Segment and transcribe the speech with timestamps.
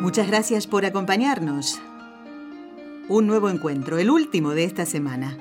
[0.00, 1.78] Muchas gracias por acompañarnos.
[3.10, 5.36] Un nuevo encuentro, el último de esta semana.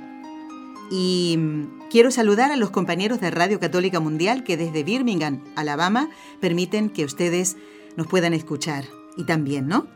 [0.92, 6.10] Y mm, quiero saludar a los compañeros de Radio Católica Mundial que desde Birmingham, Alabama,
[6.42, 7.56] permiten que ustedes
[7.96, 8.84] nos puedan escuchar.
[9.16, 9.88] Y también, ¿no?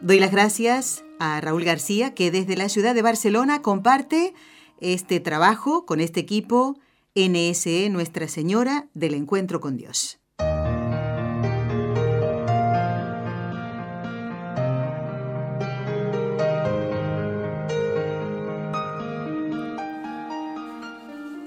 [0.00, 4.32] Doy las gracias a Raúl García, que desde la ciudad de Barcelona comparte
[4.80, 6.78] este trabajo con este equipo
[7.16, 10.21] NSE Nuestra Señora del Encuentro con Dios.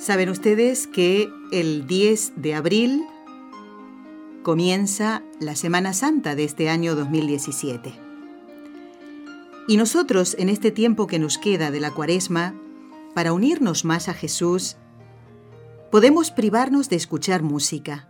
[0.05, 3.07] Saben ustedes que el 10 de abril
[4.43, 7.91] comienza la Semana Santa de este año 2017.
[9.67, 12.53] Y nosotros, en este tiempo que nos queda de la cuaresma,
[13.15, 14.77] para unirnos más a Jesús,
[15.89, 18.07] podemos privarnos de escuchar música,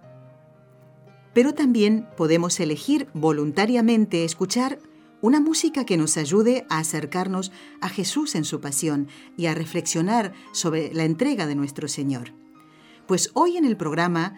[1.33, 4.79] pero también podemos elegir voluntariamente escuchar
[5.25, 10.33] una música que nos ayude a acercarnos a Jesús en su pasión y a reflexionar
[10.51, 12.31] sobre la entrega de nuestro Señor.
[13.07, 14.35] Pues hoy en el programa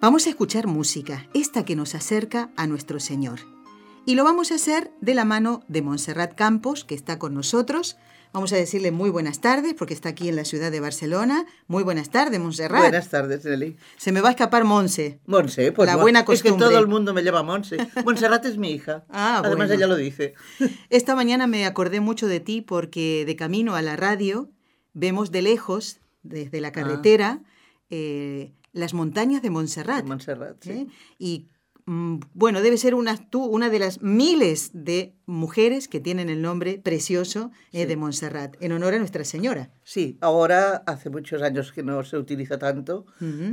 [0.00, 3.59] vamos a escuchar música, esta que nos acerca a nuestro Señor.
[4.06, 7.96] Y lo vamos a hacer de la mano de Montserrat Campos, que está con nosotros,
[8.32, 11.46] Vamos a decirle muy buenas tardes porque está aquí en la ciudad de Barcelona.
[11.66, 12.82] Muy buenas tardes, Montserrat.
[12.82, 13.76] Buenas tardes, Nelly.
[13.96, 15.18] Se me va a escapar Monse.
[15.26, 16.50] Monse, pues la buena costumbre.
[16.50, 17.76] Es que todo el mundo me llama Monse.
[18.04, 19.04] Montserrat es mi hija.
[19.08, 20.34] Ah, Además ella lo dice.
[20.90, 24.48] Esta mañana me acordé mucho de ti porque de camino a la radio
[24.92, 26.72] vemos de lejos, desde la Ah.
[26.72, 27.42] carretera,
[27.90, 30.06] eh, las montañas de Montserrat.
[30.06, 30.70] Montserrat, sí.
[30.70, 30.86] ¿eh?
[31.18, 31.48] Y
[31.86, 36.80] bueno, debe ser una, tú una de las miles de mujeres que tienen el nombre
[36.82, 37.86] precioso eh, Sí.
[37.86, 39.70] de Montserrat, en honor a Nuestra Señora.
[39.84, 43.06] Sí, ahora hace muchos años que no se utiliza tanto,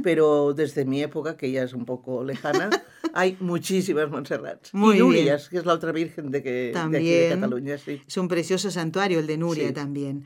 [0.03, 2.69] pero desde mi época, que ya es un poco lejana,
[3.13, 4.73] hay muchísimas Montserrats.
[4.73, 7.29] Muy y Núrias, que es la otra virgen de, que, de aquí de También.
[7.35, 8.01] Cataluña, sí.
[8.07, 9.73] Es un precioso santuario el de Nuria Sí.
[9.73, 10.25] también.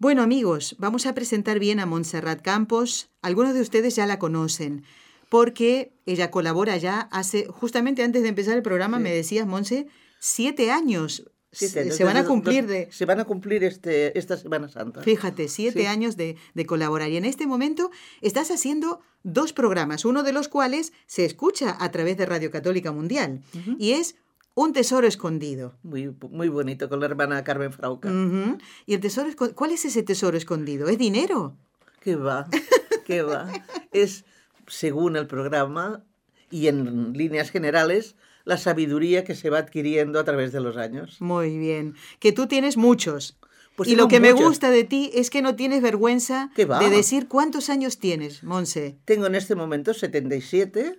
[0.00, 3.10] Bueno amigos, vamos a presentar bien a Montserrat Campos.
[3.20, 4.84] Algunos de ustedes ya la conocen
[5.28, 9.02] porque ella colabora ya hace, justamente antes de empezar el programa Sí.
[9.02, 9.86] me decías, Monse,
[10.18, 11.30] siete años.
[11.50, 15.00] Siete se, van a cumplir de, Se van a cumplir este, esta Semana Santa.
[15.02, 15.86] fíjate, siete Sí.
[15.86, 17.08] años de, de colaborar.
[17.10, 17.90] Y en este momento
[18.20, 22.92] estás haciendo dos programas, uno de los cuales se escucha a través de Radio Católica
[22.92, 23.40] Mundial
[23.78, 24.16] y es
[24.54, 25.78] Un Tesoro Escondido.
[25.82, 28.08] Muy, muy bonito, con la hermana Carmen Frauca.
[28.10, 28.58] Ujú.
[28.86, 30.88] Y el tesoro, ¿cuál es ese tesoro escondido?
[30.88, 31.56] ¿Es dinero?
[32.00, 32.46] ¿Qué va?
[33.06, 33.50] ¿Qué va?
[33.92, 34.24] Es,
[34.68, 36.04] según el programa
[36.50, 41.20] y en líneas generales, la sabiduría que se va adquiriendo a través de los años.
[41.20, 41.94] Muy bien.
[42.18, 43.38] Que tú tienes muchos.
[43.76, 47.28] Pues y lo que me gusta de ti es que no tienes vergüenza de decir
[47.28, 48.98] cuántos años tienes, Monse.
[49.04, 50.98] Tengo en este momento 77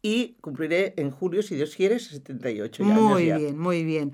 [0.00, 3.36] y cumpliré en julio, si Dios quiere, 78 años Muy ya.
[3.36, 4.12] bien, muy bien.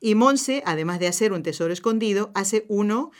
[0.00, 3.12] Y Monse, además de hacer un tesoro escondido, hace uno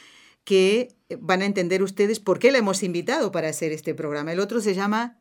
[0.44, 4.32] que eh, van a entender ustedes por qué la hemos invitado para hacer este programa.
[4.32, 5.18] El otro se llama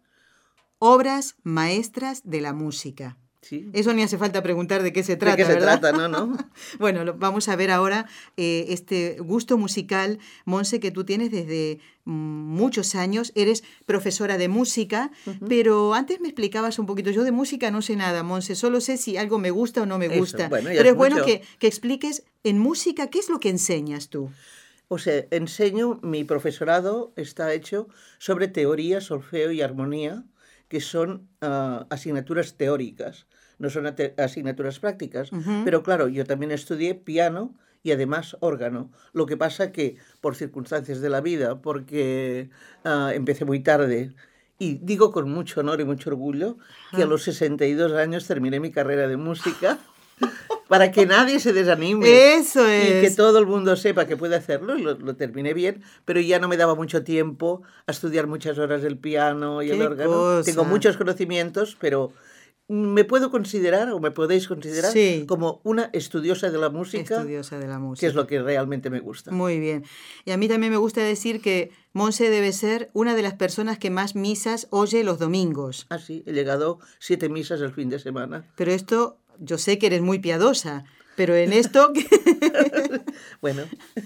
[0.80, 3.18] Obras Maestras de la Música.
[3.42, 3.70] Sí.
[3.74, 5.82] Eso ni hace falta preguntar de qué se ¿De trata, qué se ¿verdad?
[5.82, 6.08] trata, no?
[6.08, 6.38] no?
[6.80, 8.08] Bueno, lo- vamos a ver ahora
[8.38, 13.34] eh, este gusto musical, Monse, que tú tienes desde mm, muchos años.
[13.36, 15.12] Eres profesora de música,
[15.50, 17.12] pero antes me explicabas un poquito.
[17.12, 19.98] Yo de música no sé nada, Monse, solo sé si algo me gusta o no
[19.98, 20.48] me Eso, gusta.
[20.48, 24.08] bueno, pero es es bueno que, que expliques en música qué es lo que enseñas
[24.08, 24.32] tú.
[24.88, 27.88] O sea, enseño, mi profesorado está hecho
[28.20, 30.24] sobre teoría, solfeo y armonía,
[30.68, 33.28] que son ah, asignaturas teóricas,
[33.60, 35.30] no son asignaturas prácticas.
[35.64, 38.92] Pero claro, yo también estudié piano y además órgano.
[39.14, 42.50] Lo que pasa que por circunstancias de la vida, porque
[42.84, 44.14] ah, empecé muy tarde,
[44.60, 46.58] y digo con mucho honor y mucho orgullo
[46.96, 49.80] que a los 62 años terminé mi carrera de música.
[50.68, 52.36] Para que nadie se desanime.
[52.36, 52.72] Eso Y
[53.02, 53.16] que es.
[53.16, 56.48] todo el mundo sepa que puede hacerlo, y lo, lo terminé bien, pero ya no
[56.48, 60.10] me daba mucho tiempo a estudiar muchas horas del piano y el órgano.
[60.12, 60.44] cosa.
[60.44, 62.12] Tengo muchos conocimientos, pero
[62.70, 65.26] me puedo considerar o me podéis considerar Sí.
[65.28, 68.00] como una estudiosa de la música, Estudiosa de la música.
[68.00, 69.32] que es lo que realmente me gusta.
[69.32, 69.84] Muy bien.
[70.24, 73.78] Y a mí también me gusta decir que Monse debe ser una de las personas
[73.78, 75.86] que más misas oye los domingos.
[75.90, 78.46] Ah, sí, he llegado siete misas el fin de semana.
[78.56, 80.86] Pero esto, yo sé que eres muy piadosa,
[81.16, 81.92] Pero en esto...
[83.42, 83.64] bueno,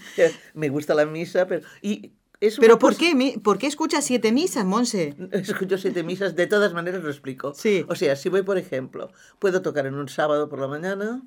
[0.53, 1.65] me gusta la misa, pero...
[1.81, 2.13] Y
[2.59, 5.15] ¿Pero por qué, por qué escuchas siete misas, Monse?
[5.31, 7.53] Escucho siete misas, de todas maneras lo explico.
[7.55, 7.85] Sí.
[7.89, 11.23] O sea, si voy, por ejemplo, puedo tocar en un sábado por la mañana,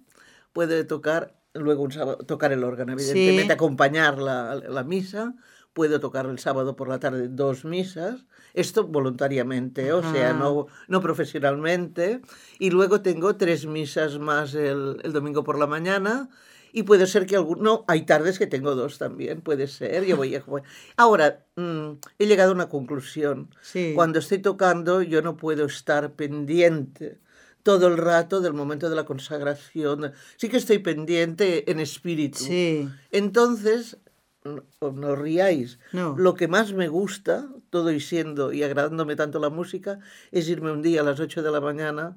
[0.53, 5.35] puedo tocar luego un sábado, tocar el órgano, evidentemente, acompañar la, la, misa,
[5.73, 11.01] puedo tocar el sábado por la tarde dos misas, esto voluntariamente, o sea, no, no
[11.01, 12.21] profesionalmente,
[12.59, 16.29] y luego tengo tres misas más el, el domingo por la mañana,
[16.73, 20.17] y puede ser que alguno, no, hay tardes que tengo dos también, puede ser, yo
[20.17, 20.45] voy a
[20.97, 23.55] Ahora, mm, he llegado a una conclusión.
[23.95, 27.19] Cuando estoy tocando, yo no puedo estar pendiente
[27.63, 30.13] todo el rato del momento de la consagración.
[30.37, 32.39] Sí que estoy pendiente en espíritu.
[32.39, 32.89] Sí.
[33.11, 33.99] Entonces,
[34.45, 35.79] no, no riáis.
[35.93, 36.17] No.
[36.17, 40.01] Lo que más me gusta, todo y siendo y agradándome tanto la música,
[40.33, 42.17] es irme un día a las 8 de la mañana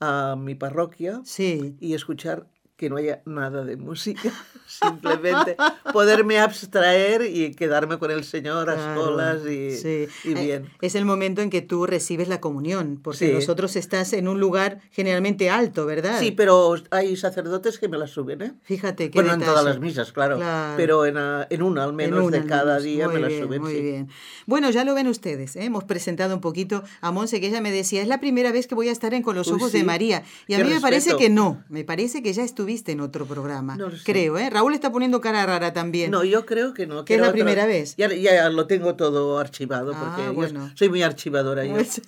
[0.00, 1.76] a mi parroquia sí.
[1.80, 2.46] y escuchar
[2.78, 4.32] que no haya nada de música,
[4.66, 5.56] simplemente
[5.92, 10.70] poderme abstraer y quedarme con el Señor a solas y, y, eh, bien.
[10.80, 14.80] Es el momento en que tú recibes la comunión, porque nosotros estás en un lugar
[14.92, 16.20] generalmente alto, ¿verdad?
[16.20, 18.52] Sí, pero hay sacerdotes que me la suben, ¿eh?
[18.62, 20.38] Fíjate que Bueno, en todas las misas, claro,
[20.76, 21.16] pero en,
[21.50, 23.60] en, una al menos de cada día me la suben.
[23.60, 24.08] Muy bien.
[24.46, 25.64] Bueno, ya lo ven ustedes, ¿eh?
[25.64, 28.76] hemos presentado un poquito a Monse, que ella me decía, es la primera vez que
[28.76, 30.22] voy a estar en Con los Ojos de María.
[30.46, 33.24] Y a mí me parece que no, me parece que ya estuve viste en otro
[33.24, 33.76] programa.
[34.04, 34.50] creo, ¿eh?
[34.50, 36.10] Raúl está poniendo cara rara también.
[36.10, 37.04] No, yo creo que no.
[37.04, 37.96] Que es la primera vez.
[37.96, 40.70] Ya, ya, lo tengo todo archivado, ah, porque bueno.
[40.74, 41.72] soy muy archivadora yo.
[41.72, 42.02] Pues,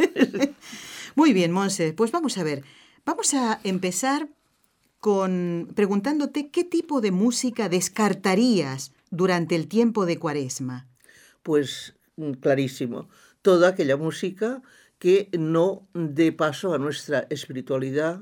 [1.17, 1.95] muy bien, Monse.
[1.95, 2.63] Pues vamos a ver.
[3.07, 4.29] Vamos a empezar
[4.99, 10.87] con preguntándote qué tipo de música descartarías durante el tiempo de cuaresma.
[11.43, 13.09] Pues mm, clarísimo.
[13.41, 14.61] Toda aquella música
[14.99, 18.21] que no dé paso a nuestra espiritualidad,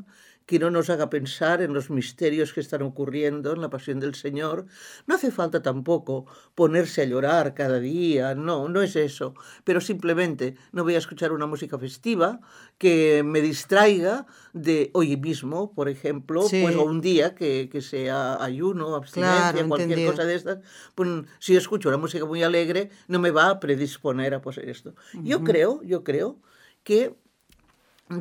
[0.48, 4.14] que no nos haga pensar en los misterios que están ocurriendo en la pasión del
[4.14, 4.64] Señor.
[5.06, 6.24] No hace falta tampoco
[6.54, 9.34] ponerse a llorar cada día, no, no es eso,
[9.64, 12.40] pero simplemente no voy a escuchar una música festiva
[12.78, 18.42] que me distraiga de hoy mismo, por ejemplo, pues o un día que, que sea
[18.42, 20.60] ayuno, abstinencia, cualquier cosa de estas,
[20.94, 21.10] pues
[21.40, 24.94] si escucho una música muy alegre no me va a predisponer a poseer esto.
[25.12, 26.40] Yo creo, yo creo
[26.84, 27.14] que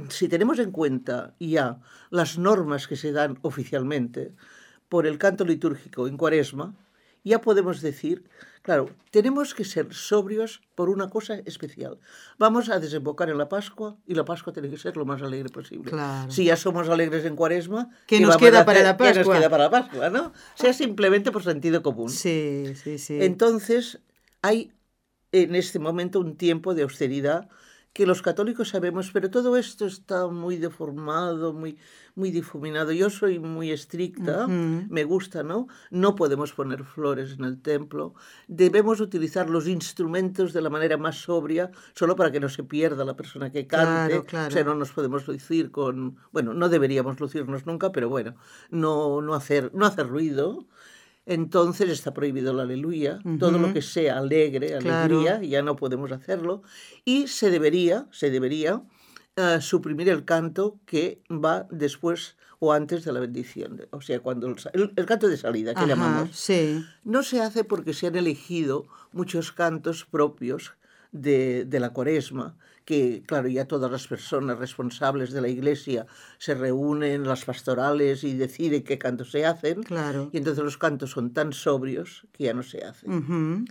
[0.10, 1.80] si tenemos en cuenta ya
[2.10, 4.34] las normas que se dan oficialmente
[4.90, 6.76] por el canto litúrgico en cuaresma,
[7.24, 8.24] ya podemos decir,
[8.62, 12.00] claro, tenemos que ser sobrios por una cosa especial.
[12.38, 15.50] Vamos a desembocar en la Pascua y la Pascua tiene que ser lo más alegre
[15.50, 15.92] posible.
[16.30, 19.24] Si ya somos alegres en cuaresma, ¿qué nos queda para la Pascua?
[19.24, 20.32] ¿Qué nos queda para la Pascua, no?
[20.56, 22.10] Sea simplemente por sentido común.
[22.10, 23.18] Sí, sí, sí.
[23.22, 24.00] Entonces,
[24.42, 24.72] hay
[25.32, 27.50] en este momento un tiempo de austeridad
[27.98, 31.80] que los católicos sabemos, pero todo esto está muy deformado, muy,
[32.14, 32.92] muy difuminado.
[32.92, 35.68] Yo soy muy estricta, me gusta, ¿no?
[35.90, 38.14] No podemos poner flores en el templo,
[38.48, 43.04] debemos utilizar los instrumentos de la manera más sobria, solo para que no se pierda
[43.04, 44.24] la persona que cante.
[44.26, 48.36] Claro, O sea, no nos podemos lucir con, bueno, no deberíamos lucirnos nunca, pero bueno,
[48.70, 50.68] no, no, hacer, no hacer ruido
[51.28, 53.20] entonces está prohibido la aleluya.
[53.38, 56.64] Todo lo que sea alegre, alegría, ya no podemos hacerlo.
[57.04, 63.12] Y se debería, se debería uh, suprimir el canto que va después o antes de
[63.12, 63.82] la bendición.
[63.92, 66.30] O sea, cuando el, el, canto de salida, que llamamos.
[66.32, 66.84] Sí.
[67.04, 70.77] No se hace porque se han elegido muchos cantos propios
[71.12, 76.06] de, de la cuaresma que, claro, ya todas las personas responsables de la iglesia
[76.38, 79.84] se reúnen, las pastorales, y deciden qué cantos se hacen.
[79.84, 80.30] Claro.
[80.32, 83.68] Y entonces los cantos son tan sobrios que ya no se hacen.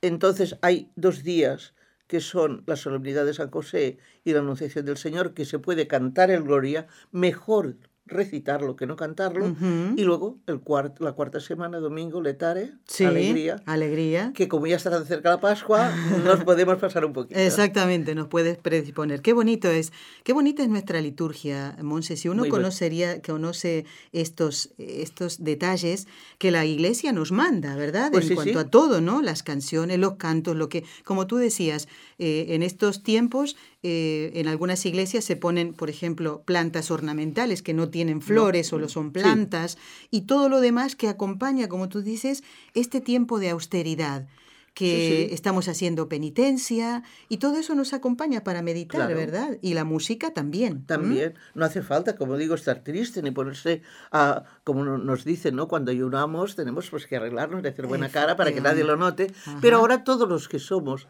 [0.00, 1.74] Entonces hay dos días
[2.06, 5.86] que son la solemnidad de San José y la Anunciación del Señor, que se puede
[5.86, 7.76] cantar en gloria mejor
[8.06, 9.54] recitarlo que no cantarlo.
[9.96, 13.62] Y luego el cuart la cuarta semana, domingo, letare, alegría.
[13.66, 14.32] Alegría.
[14.34, 15.90] Que como ya está cerca la Pascua,
[16.24, 17.38] nos podemos pasar un poquito.
[17.38, 19.22] Exactamente, nos puedes predisponer.
[19.22, 22.16] Qué bonito es, qué bonita es nuestra liturgia, Monse.
[22.16, 26.06] Si uno conocería, conoce estos, estos detalles
[26.38, 28.10] que la iglesia nos manda, ¿verdad?
[28.12, 29.20] Pues en cuanto a todo, ¿no?
[29.22, 33.56] Las canciones, los cantos, lo que, como tú decías, eh, en estos tiempos
[33.88, 38.88] eh, en algunas iglesias se ponen, por ejemplo, plantas ornamentales que no tienen flores, solo
[38.88, 39.78] son plantas,
[40.10, 42.42] y todo lo demás que acompaña, como tú dices,
[42.74, 44.26] este tiempo de austeridad
[44.76, 49.56] que estamos haciendo penitencia y todo eso nos acompaña para meditar, ¿verdad?
[49.62, 50.84] Y la música también.
[50.84, 51.32] También.
[51.54, 53.80] No hace falta, como digo, estar triste ni ponerse
[54.12, 55.66] a, como nos dicen, ¿no?
[55.66, 59.32] Cuando ayunamos tenemos pues que arreglarnos y hacer buena cara para que nadie lo note.
[59.62, 61.08] Pero ahora todos los que somos,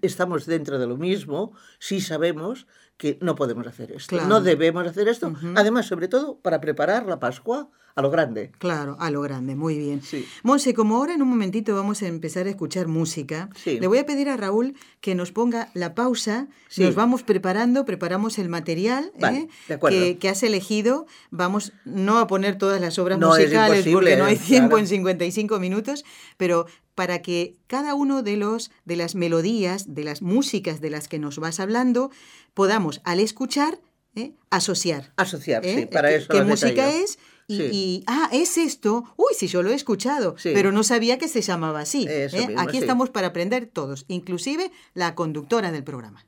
[0.00, 4.28] estamos dentro de lo mismo, sí sabemos que no podemos hacer esto, Claro.
[4.28, 5.26] no debemos hacer esto.
[5.28, 5.54] Ujú.
[5.56, 7.68] Además, sobre todo, para preparar la Pascua
[7.98, 8.52] a lo grande.
[8.58, 10.02] Claro, a lo grande, muy bien.
[10.02, 10.24] Sí.
[10.44, 13.80] Monse, como ahora en un momentito vamos a empezar a escuchar música, Sí.
[13.80, 16.84] le voy a pedir a Raúl que nos ponga la pausa, Sí.
[16.84, 19.78] nos vamos preparando, preparamos el material Vale, ¿eh?
[19.88, 24.16] que, que has elegido, vamos no a poner todas las obras No, es musicales porque
[24.16, 24.78] no hay tiempo claro.
[24.78, 26.04] en 55 minutos,
[26.36, 31.08] pero para que cada uno de los de las melodías, de las músicas de las
[31.08, 32.12] que nos vas hablando,
[32.54, 33.80] podamos al escuchar
[34.14, 34.32] ¿eh?
[34.50, 35.12] asociar.
[35.16, 35.74] Asociar, ¿eh?
[35.80, 36.28] sí, para ¿Qué- eso.
[36.28, 37.18] ¿Qué música es?
[37.50, 37.70] Y, Sí.
[37.72, 39.04] y, ah, es esto.
[39.16, 40.50] Uy, sí, yo lo he escuchado, Sí.
[40.52, 42.06] pero no sabía que se llamaba así.
[42.08, 42.46] Eso ¿eh?
[42.46, 42.78] mismo, Aquí sí.
[42.78, 46.26] estamos para aprender todos, inclusive la conductora del programa.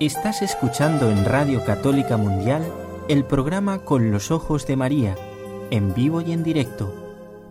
[0.00, 2.62] Estás escuchando en Radio Católica Mundial
[3.08, 5.16] el programa Con los Ojos de María,
[5.70, 6.92] en vivo y en directo,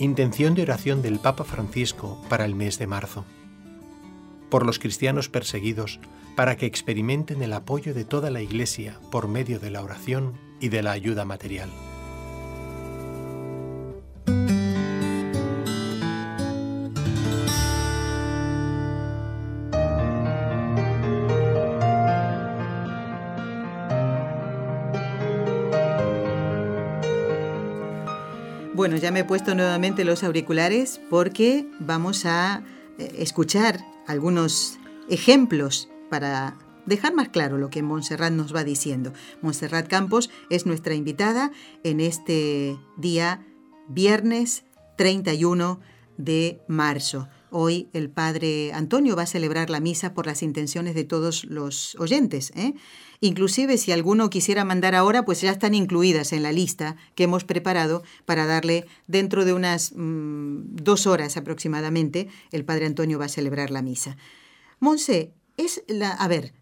[0.00, 3.26] Intención de oración del Papa Francisco para el mes de marzo.
[4.48, 6.00] Por los cristianos perseguidos,
[6.36, 10.70] para que experimenten el apoyo de toda la Iglesia por medio de la oración y
[10.70, 11.68] de la ayuda material.
[28.80, 32.64] Bueno, ya me he puesto nuevamente los auriculares porque vamos a
[32.96, 34.78] eh, escuchar algunos
[35.10, 36.56] ejemplos para
[36.86, 39.12] dejar más claro lo que Montserrat nos va diciendo.
[39.42, 41.50] Montserrat Campos es nuestra invitada
[41.84, 43.46] en este día
[43.86, 44.64] viernes
[44.96, 45.78] 31
[46.16, 47.28] de marzo.
[47.50, 51.96] Hoy el padre Antonio va a celebrar la misa por las intenciones de todos los
[51.98, 52.52] oyentes.
[52.56, 52.74] ¿eh?
[53.20, 57.44] Inclusive si alguno quisiera mandar ahora, pues ya están incluidas en la lista que hemos
[57.44, 63.28] preparado para darle dentro de unas mm, dos horas aproximadamente, el padre Antonio va a
[63.28, 64.16] celebrar la misa.
[64.78, 66.10] Monse, es la...
[66.12, 66.52] A ver,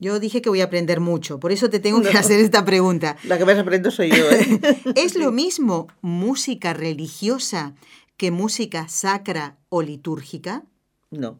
[0.00, 2.18] yo dije que voy a aprender mucho, por eso te tengo que No.
[2.20, 3.16] hacer esta pregunta.
[3.24, 4.30] La que más aprendo soy yo.
[4.30, 4.60] ¿eh?
[4.96, 7.74] ¿Es lo mismo música religiosa
[8.18, 10.64] que música sacra o litúrgica?
[11.10, 11.38] No.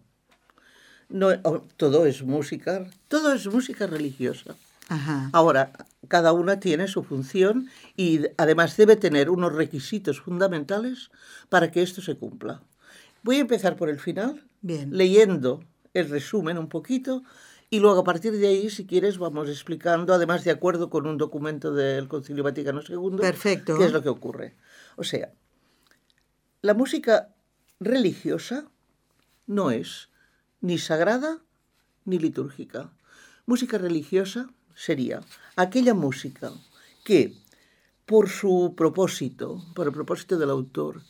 [1.10, 1.36] no
[1.76, 4.54] todo es música, todo es música religiosa.
[4.88, 5.28] Ajá.
[5.32, 5.72] Ahora,
[6.06, 11.10] cada una tiene su función y además debe tener unos requisitos fundamentales
[11.50, 12.62] para que esto se cumpla.
[13.22, 14.96] Voy a empezar por el final, Bien.
[14.96, 17.22] leyendo el resumen un poquito
[17.70, 21.18] y luego a partir de ahí, si quieres, vamos explicando, además de acuerdo con un
[21.18, 23.76] documento del Concilio Vaticano II, Perfecto.
[23.76, 24.54] qué es lo que ocurre.
[24.96, 25.32] O sea,
[26.60, 27.34] la música
[27.78, 28.68] religiosa
[29.46, 30.08] no es
[30.60, 31.38] ni sagrada
[32.04, 32.90] ni litúrgica.
[33.46, 35.20] Música religiosa sería
[35.54, 36.50] aquella música
[37.04, 37.34] que,
[38.06, 41.02] por su propósito, por el propósito del autor,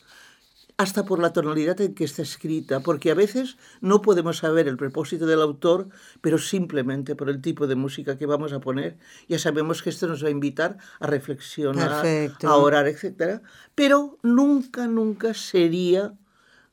[0.79, 4.77] hasta por la tonalidad en que está escrita, porque a veces no podemos saber el
[4.77, 5.89] propósito del autor,
[6.21, 10.07] pero simplemente por el tipo de música que vamos a poner, ya sabemos que esto
[10.07, 12.47] nos va a invitar a reflexionar, Perfecto.
[12.47, 13.41] a orar, etc.
[13.75, 16.13] Pero nunca, nunca sería,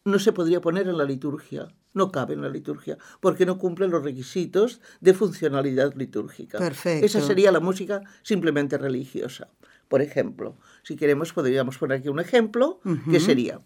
[0.05, 3.89] no se podría poner en la liturgia, no cabe en la liturgia, porque no cumple
[3.89, 6.59] los requisitos de funcionalidad litúrgica.
[6.59, 7.05] Perfecto.
[7.05, 9.49] Esa sería la música simplemente religiosa.
[9.89, 13.61] Por ejemplo, si queremos, podríamos poner aquí un ejemplo, que sería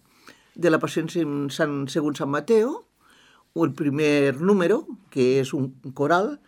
[0.60, 2.84] de la Pasión sin- San- según San Mateo,
[3.54, 6.40] o el primer número, que es un coral,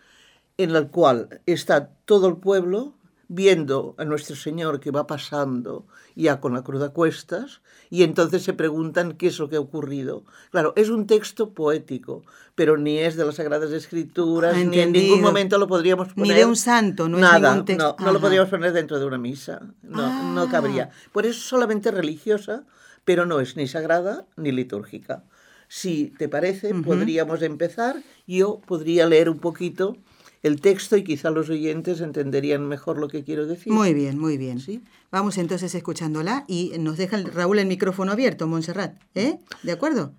[0.58, 2.94] en el cual está todo el pueblo
[3.28, 8.42] viendo a nuestro Señor que va pasando ya con la cruz a cuestas y entonces
[8.42, 10.24] se preguntan qué es lo que ha ocurrido.
[10.50, 12.22] Claro, es un texto poético,
[12.54, 16.14] pero ni es de las Sagradas Escrituras, Ah, ni en ningún momento lo podríamos Ni
[16.24, 16.36] poner.
[16.36, 17.96] de un santo, no es Nada, ningún texto.
[17.98, 19.62] No, no lo podríamos poner dentro de una misa.
[19.82, 20.48] No, no Ah.
[20.50, 20.90] cabría.
[21.12, 22.64] Por eso es solamente religiosa,
[23.04, 25.24] pero no es ni sagrada ni litúrgica.
[25.68, 27.96] Si te parece, podríamos empezar.
[28.26, 29.96] Yo podría leer un poquito
[30.42, 33.72] el texto y quizá los oyentes entenderían mejor lo que quiero decir.
[33.72, 34.60] Muy bien, muy bien.
[34.60, 34.82] Sí.
[35.10, 39.00] Vamos entonces escuchándola y nos deja el- Raúl el micrófono abierto, Montserrat.
[39.14, 39.38] ¿Eh?
[39.62, 40.14] ¿De acuerdo?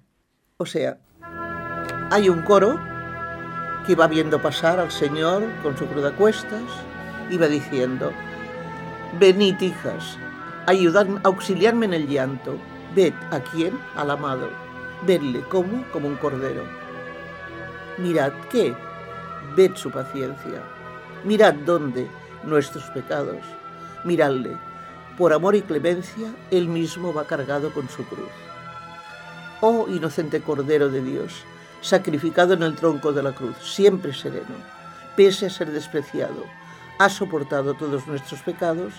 [0.57, 0.97] O sea,
[2.09, 2.79] hay un coro
[3.85, 6.63] que va viendo pasar al Señor con su cruz a cuestas,
[7.29, 8.11] iba diciendo,
[9.19, 10.17] venid hijas,
[10.67, 12.57] ayudadme, auxiliarme en el llanto,
[12.95, 14.49] ved a quién, al amado,
[15.05, 16.63] vedle como, como un cordero.
[17.97, 18.75] Mirad qué,
[19.55, 20.61] ved su paciencia,
[21.23, 22.07] mirad dónde,
[22.43, 23.43] nuestros pecados,
[24.03, 24.57] miradle,
[25.17, 28.31] por amor y clemencia, él mismo va cargado con su cruz.
[29.61, 31.45] Oh inocente Cordero de Dios,
[31.81, 34.55] sacrificado en el tronco de la cruz, siempre sereno,
[35.15, 36.43] pese a ser despreciado,
[36.99, 38.93] ha soportado todos nuestros pecados,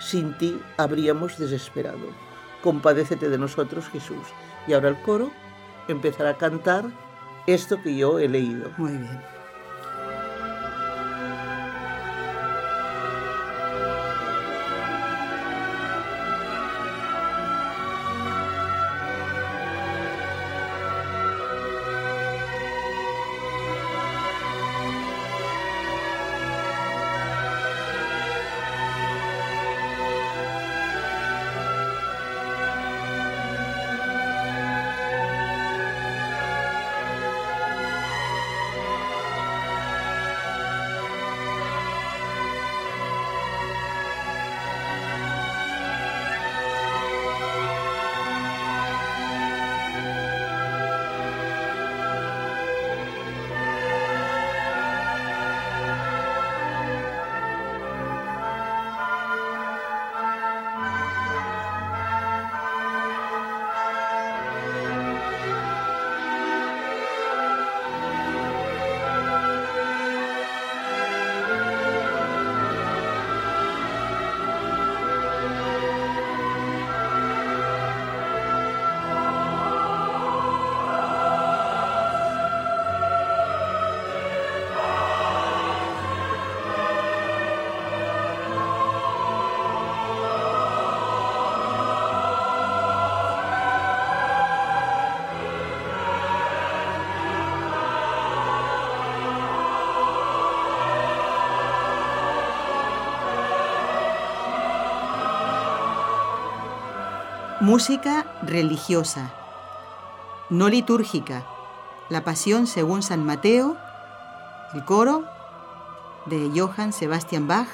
[0.00, 2.27] sin ti habríamos desesperado.
[2.62, 4.26] Compadécete de nosotros, Jesús.
[4.66, 5.30] Y ahora el coro
[5.88, 6.84] empezará a cantar
[7.46, 8.70] esto que yo he leído.
[8.76, 9.37] Muy bien.
[107.68, 109.30] Música religiosa,
[110.48, 111.44] no litúrgica.
[112.08, 113.76] La Pasión según San Mateo,
[114.72, 115.26] el coro
[116.24, 117.68] de Johann Sebastian Bach,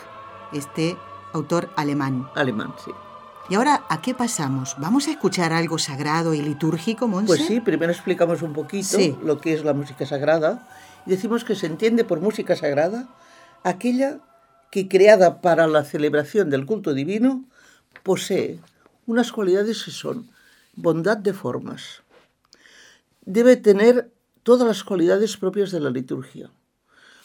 [0.53, 0.97] este
[1.33, 2.29] autor alemán.
[2.35, 2.91] Alemán, sí.
[3.49, 4.75] Y ahora, ¿a qué pasamos?
[4.79, 7.29] ¿Vamos a escuchar algo sagrado y litúrgico, Monse?
[7.29, 9.17] Pues sí, primero explicamos un poquito Sí.
[9.23, 10.67] lo que es la música sagrada
[11.07, 13.07] y decimos que se entiende por música sagrada
[13.63, 14.19] aquella
[14.73, 17.45] que creada para la celebración del culto divino
[18.03, 18.59] posee
[19.07, 20.31] unas cualidades que son
[20.75, 22.03] bondad de formas.
[23.25, 24.13] Debe tener
[24.43, 26.51] todas las cualidades propias de la liturgia.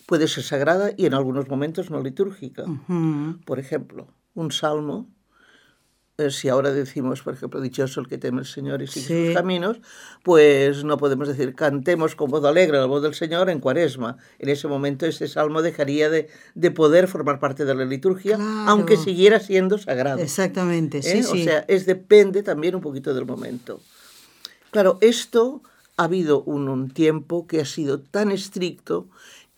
[0.06, 2.65] Puede ser sagrada y en algunos momentos no litúrgica.
[3.46, 5.08] Por ejemplo, un salmo,
[6.29, 9.25] si ahora decimos, por ejemplo, dichoso el que teme el Señor y sigue Sí.
[9.27, 9.79] sus caminos,
[10.23, 14.17] pues no podemos decir cantemos con voz alegre la voz del Señor en cuaresma.
[14.39, 18.65] En ese momento ese salmo dejaría de, de poder formar parte de la liturgia, Claro.
[18.67, 20.19] aunque siguiera siendo sagrado.
[20.19, 21.23] Exactamente, sí, ¿eh?
[21.23, 21.41] sí.
[21.41, 23.79] O sea, es depende también un poquito del momento.
[24.71, 25.62] Claro, esto
[25.97, 29.08] ha habido un, un tiempo que ha sido tan estricto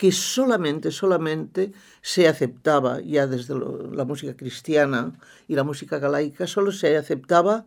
[0.02, 5.12] que solamente, solamente se aceptaba, ya desde lo- la música cristiana
[5.46, 7.66] y la música galaica, solo se aceptaba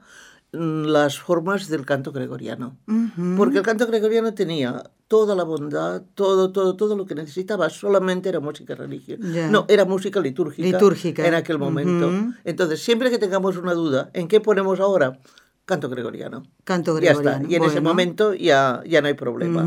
[0.52, 2.76] mm, las formas del canto gregoriano.
[3.38, 8.28] Porque el canto gregoriano tenía toda la bondad, todo, todo, todo lo que necesitaba, solamente
[8.28, 9.21] era música religiosa.
[9.34, 9.48] Ya.
[9.50, 11.26] No, era música litúrgica, Litúrgica.
[11.28, 12.12] en aquel momento.
[12.43, 15.19] Entonces, siempre que tengamos una duda, ¿en qué ponemos ahora?
[15.65, 16.43] Canto gregoriano.
[16.65, 17.38] Canto Ya gregoriano.
[17.43, 17.50] está.
[17.52, 19.65] Y en ese momento ya, ya no hay problema.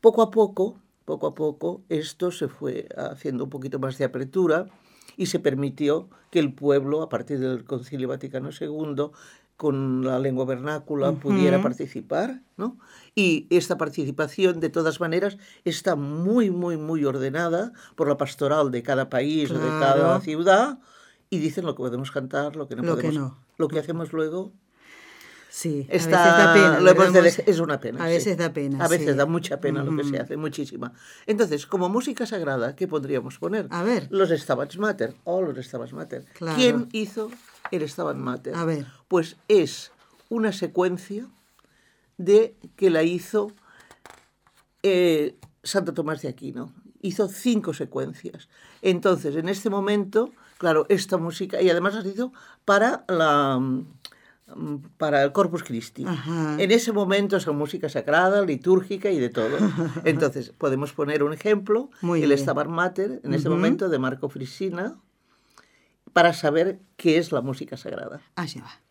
[0.00, 0.78] Poco a poco,
[1.10, 4.66] poco a poco, esto se fue haciendo un poquito más de apertura
[5.16, 9.10] y se permitió que el pueblo, a partir del Concilio Vaticano II,
[9.56, 12.78] con la lengua vernácula, pudiera participar, ¿no?
[13.16, 18.84] Y esta participación, de todas maneras, está muy, muy, muy ordenada por la pastoral de
[18.84, 20.78] cada país o de cada ciudad
[21.28, 23.32] y dicen lo que podemos cantar, lo que no Lo que podemos.
[23.32, 23.38] no.
[23.58, 24.52] Lo que hacemos luego
[25.52, 26.80] Sí, Está, a veces da pena.
[26.80, 28.04] lo hemos de ¿verdad, dej- es una pena.
[28.04, 28.12] A sí.
[28.14, 28.84] veces da pena.
[28.84, 29.14] A veces sí.
[29.16, 30.22] da mucha pena lo que se Ujú.
[30.22, 30.92] hace, muchísima.
[31.26, 33.66] Entonces, como música sagrada, ¿qué podríamos poner?
[33.70, 34.06] A ver.
[34.10, 35.14] Los Stabat Mater.
[35.24, 36.24] Oh, los Stabat Mater.
[36.34, 36.56] Claro.
[36.56, 37.30] ¿Quién hizo
[37.72, 38.54] el Stabat Mater?
[38.54, 38.86] A ver.
[39.08, 39.90] Pues es
[40.28, 41.26] una secuencia
[42.16, 43.50] de que la hizo
[44.82, 46.72] eh, Santo Tomás de Aquino.
[47.02, 48.48] Hizo cinco secuencias.
[48.82, 52.32] Entonces, en este momento, claro, esta música, y además ha sido
[52.64, 53.86] para la, mm,
[54.96, 56.04] para el Corpus Christi.
[56.06, 56.56] Ajá.
[56.58, 59.56] En ese momento son música sagrada, litúrgica y de todo.
[60.04, 62.36] Entonces, podemos poner un ejemplo, Muy el.
[62.36, 64.96] Stabat Mater, en ese momento, de Marco Frisina,
[66.12, 68.20] para saber qué es la música sagrada.
[68.36, 68.89] Allá va.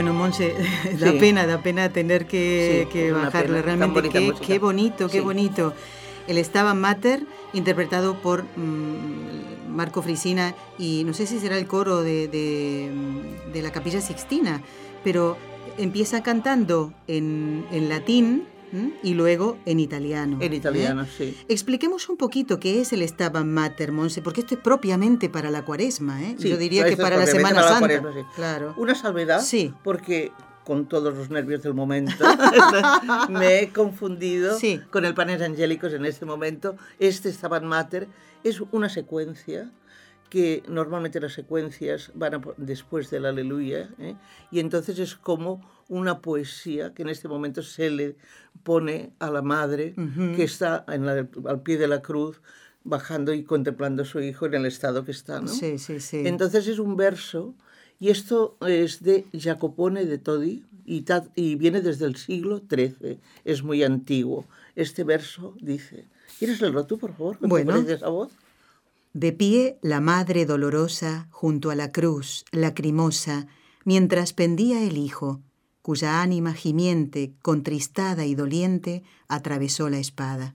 [0.00, 0.54] Bueno, Monse,
[0.98, 3.60] da pena, da pena tener que, Sí, bajarle.
[3.60, 5.20] Realmente, qué, bonito, qué Sí.
[5.20, 5.74] bonito.
[6.26, 12.02] El Stabat Mater, interpretado por mm, Marco Frisina, y no sé si será el coro
[12.02, 12.90] de, de,
[13.52, 14.62] de la Capilla Sixtina,
[15.04, 15.36] pero
[15.76, 18.92] empieza cantando en, en latín ¿m?
[19.02, 20.38] y luego en italiano.
[20.40, 20.56] En ¿eh?
[20.56, 21.36] italiano, sí.
[21.48, 25.64] Expliquemos un poquito qué es el Stabat Mater, Monse, porque esto es propiamente para la
[25.64, 26.36] cuaresma, ¿eh?
[26.38, 28.00] Sí, Yo diría que para la Semana para la Santa.
[28.00, 28.26] Cuaresma, sí.
[28.34, 28.74] Claro.
[28.76, 29.72] Una salvedad, Sí.
[29.84, 30.32] porque
[30.64, 32.12] con todos los nervios del momento
[33.28, 34.80] me he confundido Sí.
[34.90, 36.76] con el Panes Angélicos en este momento.
[36.98, 38.08] Este Stabat Mater
[38.44, 39.70] es una secuencia
[40.28, 44.14] que normalmente las secuencias van a después del Aleluya, ¿eh?
[44.52, 48.16] y entonces es como una poesía que en este momento se le
[48.62, 49.94] pone a la madre
[50.36, 52.40] que está en la- al pie de la cruz
[52.84, 55.40] bajando y contemplando a su hijo en el estado que está.
[55.40, 55.48] ¿no?
[55.48, 56.22] Sí, sí, sí.
[56.24, 57.54] Entonces es un verso,
[57.98, 63.82] y esto es de Jacopone de Todi, y, viene desde el siglo XIII, es muy
[63.82, 64.46] antiguo.
[64.76, 66.06] Este verso dice,
[66.38, 67.36] ¿quieres leerlo tú, por favor?
[67.40, 67.72] Bueno.
[67.74, 68.32] preciosa voz?
[69.12, 73.46] De pie la madre dolorosa junto a la cruz, lacrimosa,
[73.84, 75.40] mientras pendía el hijo,
[75.90, 80.54] cuya ánima gimiente, contristada y doliente, atravesó la espada.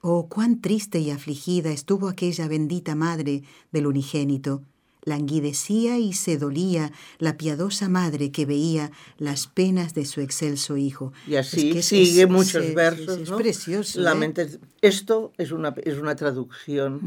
[0.00, 4.64] Oh, cuán triste y afligida estuvo aquella bendita madre del unigénito.
[5.04, 11.12] Languidecía y se dolía la piadosa madre que veía las penas de su excelso hijo.
[11.26, 13.18] Y así Es que sigue es- muchos es- versos.
[13.18, 13.36] Es, ¿no?
[13.36, 14.00] precioso.
[14.00, 14.58] La ¿eh?
[14.80, 17.00] esto es una, es una traducción.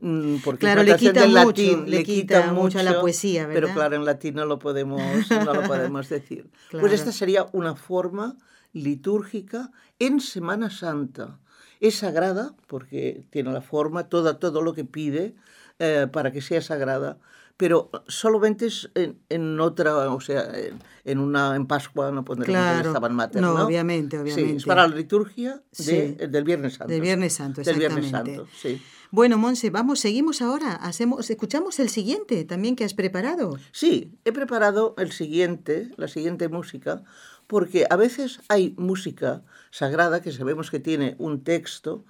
[0.00, 3.74] Mm, Porque Claro, le quita mucho, latín, le quita mucho a la poesía, Pero ¿verdad?
[3.74, 6.48] claro, en latín no lo podemos, no lo podemos decir.
[6.70, 6.80] Claro.
[6.86, 8.36] Pues esta sería una forma
[8.72, 11.38] litúrgica en Semana Santa.
[11.80, 15.34] Es sagrada porque tiene la forma, todo, todo lo que pide
[15.78, 17.18] eh, para que sea sagrada,
[17.56, 22.54] pero solamente es en, en otra, o sea, en, en una en Pascua no pondremos
[22.56, 22.90] el Claro.
[22.90, 23.64] Stabat Mater, No, ¿no?
[23.66, 24.56] obviamente, Sí, obviamente.
[24.58, 25.84] es para la liturgia de-
[26.18, 26.26] Sí.
[26.26, 26.92] del Viernes Santo.
[26.92, 28.36] Del Viernes Santo, Del Viernes exactamente.
[28.44, 28.82] Santo, sí.
[29.12, 30.72] Bueno, Monse, vamos, seguimos ahora.
[30.74, 33.56] Hacemos, escuchamos el siguiente también que has preparado.
[33.70, 37.04] Sí, he preparado el siguiente, la siguiente música,
[37.46, 42.04] porque a veces hay música sagrada que sabemos que tiene un texto.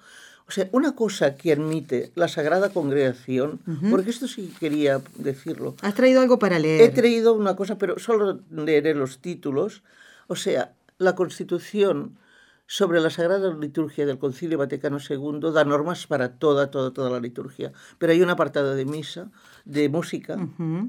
[0.47, 5.75] O sea, una cosa que admite la Sagrada Congregación, porque esto sí quería decirlo.
[5.81, 6.81] Has traído algo para leer.
[6.81, 9.83] He traído una cosa, pero solo leeré los títulos.
[10.27, 12.17] O sea, la Constitución
[12.65, 17.19] sobre la Sagrada Liturgia del Concilio Vaticano II da normas para toda, toda, toda la
[17.19, 17.73] liturgia.
[17.97, 19.31] Pero hay un apartado de misa,
[19.65, 20.37] de música,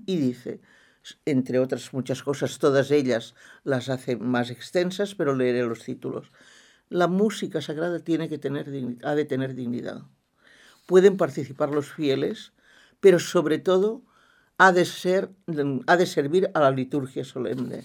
[0.07, 0.61] y dice,
[1.25, 6.31] entre otras muchas cosas, todas ellas las hace más extensas, pero leeré los títulos.
[6.91, 8.67] La música sagrada tiene que tener,
[9.05, 10.03] ha de tener dignidad.
[10.87, 12.53] Pueden participar los fieles,
[13.01, 14.03] pero sobre todo
[14.57, 15.31] ha de, ser,
[15.87, 17.85] ha de servir a la liturgia solemne.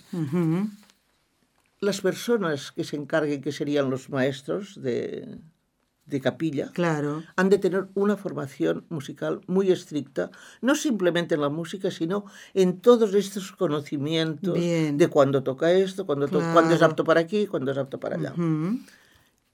[1.79, 5.37] Las personas que se encarguen, que serían los maestros de,
[6.05, 7.23] de capilla, claro.
[7.35, 12.81] han de tener una formación musical muy estricta, no simplemente en la música, sino en
[12.81, 17.99] todos estos conocimientos de cuándo toca esto, cuándo, es apto para aquí, cuándo es apto
[17.99, 18.33] para allá.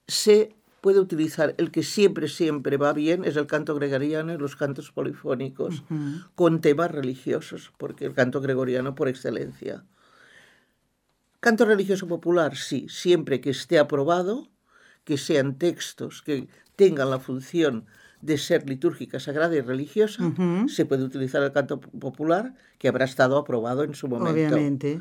[0.08, 4.56] Se puede utilizar el que siempre, siempre va bien, es el canto gregoriano y los
[4.56, 5.84] cantos polifónicos,
[6.34, 9.84] con temas religiosos, porque el canto gregoriano por excelencia.
[11.38, 14.48] Canto religioso popular, sí, siempre que esté aprobado,
[15.04, 17.86] que sean textos que tengan la función
[18.20, 20.32] de ser litúrgica, sagrada y religiosa,
[20.68, 24.54] se puede utilizar el canto popular que habrá estado aprobado en su momento.
[24.54, 25.00] Obviamente.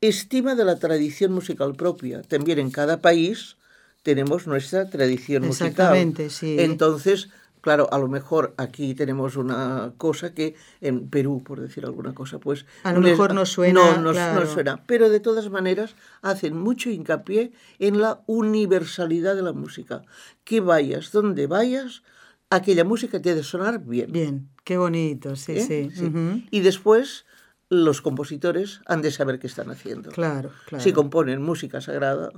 [0.00, 2.22] Estima de la tradición musical propia.
[2.22, 3.56] También en cada país
[4.02, 6.48] tenemos nuestra tradición Exactamente, musical.
[6.48, 6.56] Sí.
[6.60, 7.28] Entonces,
[7.66, 12.38] Claro, a lo mejor aquí tenemos una cosa que en Perú, por decir alguna cosa,
[12.38, 12.64] pues...
[12.84, 13.96] A lo mejor no suena.
[13.96, 14.84] No, no, suena.
[14.86, 17.50] Pero de todas maneras hacen mucho hincapié
[17.80, 20.02] en la universalidad de la música.
[20.44, 22.04] Que vayas donde vayas,
[22.50, 24.12] aquella música te ha de sonar bien.
[24.12, 25.90] Bien, qué bonito, sí, ¿Eh?
[25.92, 26.46] sí.
[26.52, 27.26] Y después
[27.68, 30.12] los compositores han de saber qué están haciendo.
[30.12, 30.84] Claro, claro.
[30.84, 32.30] Si componen música sagrada,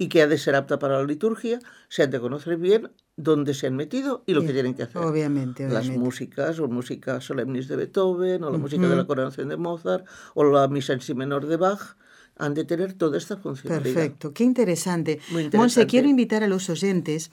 [0.00, 2.90] y que ha de ser apta para la liturgia, se han de conocer bien
[3.22, 5.02] dónde se han metido y lo que tienen que hacer.
[5.02, 9.56] Obviamente, Las músicas, o música solemnis de Beethoven, o la música de la coronación de
[9.56, 11.96] Mozart, o la misa en si menor de Bach,
[12.36, 13.94] han de tener toda esta funcionalidad.
[13.94, 15.20] Perfecto, qué interesante.
[15.30, 15.58] Muy interesante.
[15.58, 17.30] Monse, quiero invitar a los oyentes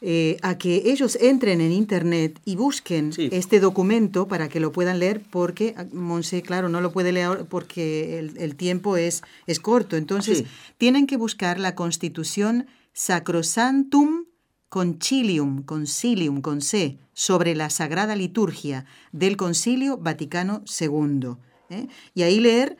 [0.00, 5.00] eh, a que ellos entren en Internet y busquen este documento para que lo puedan
[5.00, 9.96] leer, porque ah, Monse, claro, no lo puede leer porque el, tiempo es, es corto.
[9.96, 10.44] Entonces,
[10.76, 14.27] tienen que buscar la Constitución Sacrosantum
[14.68, 21.36] Concilium, Concilium con C, sobre la Sagrada Liturgia del Concilio Vaticano II.
[21.70, 21.88] ¿eh?
[22.14, 22.76] Y ahí leer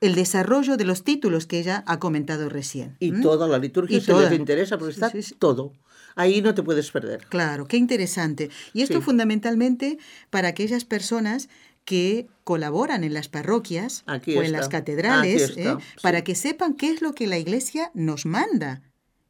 [0.00, 2.96] el desarrollo de los títulos que ella ha comentado recién.
[2.98, 5.72] Y toda la liturgia, si les interesa, porque está todo.
[6.16, 7.24] Ahí no te puedes perder.
[7.28, 8.50] Claro, qué interesante.
[8.74, 11.48] Y esto fundamentalmente para aquellas personas
[11.84, 15.76] que colaboran en las parroquias o en las catedrales, ¿eh?
[16.02, 18.82] para que sepan qué es lo que la iglesia nos manda.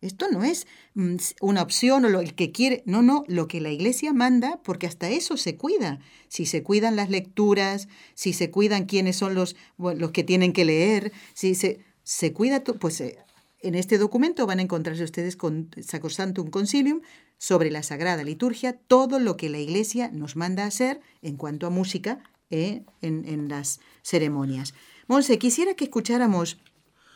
[0.03, 3.71] Esto no es mm, una opción o lo que quiere, no, no, lo que la
[3.71, 6.01] iglesia manda, porque hasta eso se cuida.
[6.29, 10.65] Si se cuidan las lecturas, si se cuidan quiénes son los, los que tienen que
[10.65, 13.17] leer, si se, se cuida, pues eh,
[13.61, 17.01] en este documento van a encontrarse ustedes con Sacrosantum Concilium
[17.39, 21.71] sobre la Sagrada Liturgia, todo lo que la Iglesia nos manda hacer en cuanto a
[21.71, 24.75] música eh, en, las ceremonias.
[25.09, 26.59] Monse, quisiera que escucháramos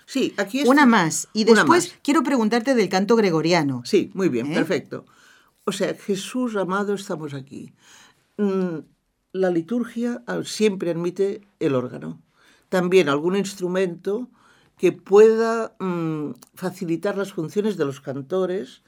[0.06, 3.82] sí, aquí una más y después quiero preguntarte del canto gregoriano.
[3.84, 4.54] Sí, muy bien, ¿Eh?
[4.54, 5.04] perfecto.
[5.64, 7.74] O sea, Jesús amado, estamos aquí.
[8.38, 8.78] Mm,
[9.32, 12.22] la liturgia siempre admite el órgano.
[12.68, 14.30] También algún instrumento
[14.78, 18.82] que pueda mm, facilitar las funciones de los cantores,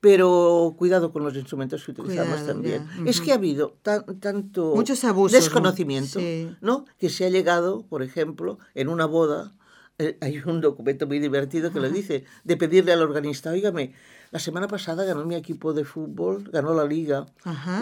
[0.00, 2.86] pero cuidado con los instrumentos que utilizamos también.
[3.06, 6.20] Es que ha habido tanto Muchos abusos, desconocimiento,
[6.60, 6.84] ¿no?
[6.98, 9.52] Que se ha llegado, por ejemplo, en una boda,
[9.98, 13.94] eh, hay un documento muy divertido que lo dice, de pedirle al organista, oígame,
[14.30, 17.26] la semana pasada ganó mi equipo de fútbol, ganó la liga.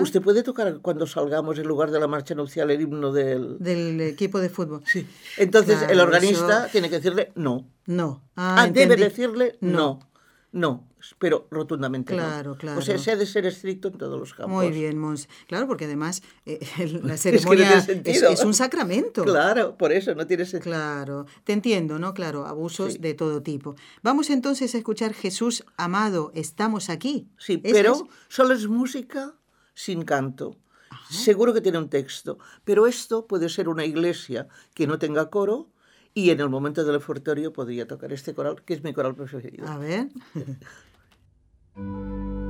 [0.01, 3.59] ¿Usted puede tocar cuando salgamos en lugar de la marcha nupcial el himno del...
[3.61, 4.83] Del equipo de fútbol.
[4.85, 5.07] Sí.
[5.39, 7.69] Entonces el organista tiene que decirle no.
[7.87, 8.23] No.
[8.35, 10.01] Ah, ah debe decirle no.
[10.51, 14.35] No pero rotundamente claro, Claro, O sea, se ha de ser estricto en todos los
[14.35, 14.55] campos.
[14.55, 15.29] Muy bien, Mons.
[15.47, 16.61] Claro, porque además eh,
[17.03, 19.25] la ceremonia es, un sacramento.
[19.25, 20.73] Claro, por eso no tiene sentido.
[20.73, 22.15] Claro, te entiendo, ¿no?
[22.15, 23.75] Claro, abusos de todo tipo.
[24.03, 27.29] Vamos entonces a escuchar Jesús amado, estamos aquí.
[27.39, 29.35] Sí, pero solo es música
[29.75, 30.57] sin canto.
[31.09, 35.71] Seguro que tiene un texto, pero esto puede ser una iglesia que no tenga coro,
[36.15, 39.67] y en el momento del ofertorio podría tocar este coral, que es mi coral preferido.
[39.67, 40.09] A ver.
[41.77, 42.50] Música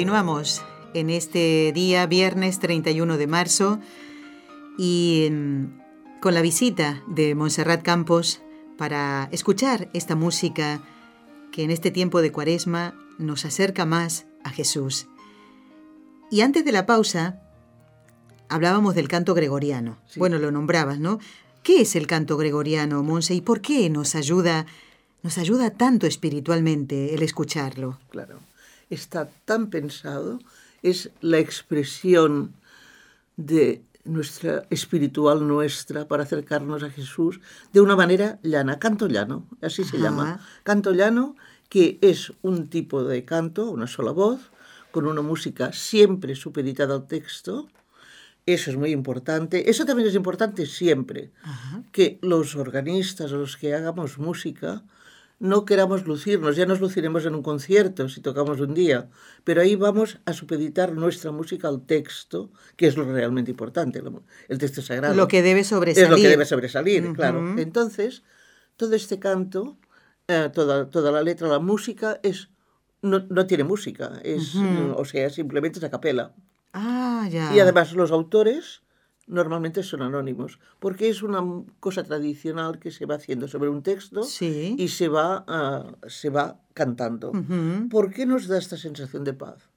[0.00, 0.62] Continuamos
[0.94, 3.80] en este día, viernes 31 de marzo,
[4.78, 8.40] y mm, con la visita de Montserrat Campos
[8.78, 10.80] para escuchar esta música
[11.52, 15.06] que en este tiempo de cuaresma nos acerca más a Jesús.
[16.30, 17.42] Y antes de la pausa,
[18.48, 19.98] hablábamos del canto gregoriano.
[20.16, 21.18] Bueno, lo nombrabas, ¿no?
[21.62, 24.64] ¿Qué es el canto gregoriano, Monse, y por qué nos ayuda,
[25.22, 27.98] nos ayuda tanto espiritualmente el escucharlo?
[28.08, 28.38] Claro
[28.90, 30.40] está tan pensado,
[30.82, 32.54] es la expresión
[33.36, 37.40] de nuestra espiritual nuestra para acercarnos a Jesús
[37.72, 40.40] de una manera llana, canto llano, así se llama.
[40.62, 41.36] Canto llano,
[41.68, 44.50] que es un tipo de canto, una sola voz,
[44.90, 47.68] con una música siempre supeditada al texto.
[48.46, 49.70] Eso es muy importante.
[49.70, 51.30] Eso también es importante siempre,
[51.92, 54.82] que los organistas o los que hagamos música
[55.40, 59.08] no queramos lucirnos, ya nos luciremos en un concierto si tocamos un día,
[59.42, 64.02] pero ahí vamos a supeditar nuestra música al texto, que es lo realmente importante,
[64.48, 65.14] el texto sagrado.
[65.14, 66.04] Lo que debe sobresalir.
[66.04, 67.58] Es lo que debe sobresalir, claro.
[67.58, 68.22] Entonces,
[68.76, 69.78] todo este canto,
[70.28, 72.50] eh, toda, toda la letra, la música, es
[73.00, 76.34] no, no tiene música, es, o sea, simplemente es a capela.
[76.74, 77.54] Ah, ya.
[77.54, 78.82] Y además los autores
[79.30, 81.40] normalmente son anónimos, porque es una
[81.78, 86.60] cosa tradicional que se va haciendo sobre un texto y se va, ah, se va
[86.74, 87.32] cantando.
[87.90, 89.68] ¿Por qué nos da esta sensación de paz?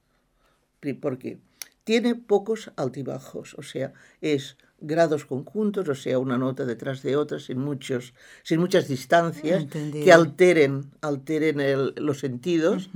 [1.00, 1.40] Porque
[1.84, 7.40] tiene pocos altibajos, o sea, es grados conjuntos, o sea, una nota detrás de otra,
[7.40, 8.14] sin, muchos,
[8.44, 11.58] sin muchas distancias que alteren, alteren
[11.96, 12.90] los sentidos.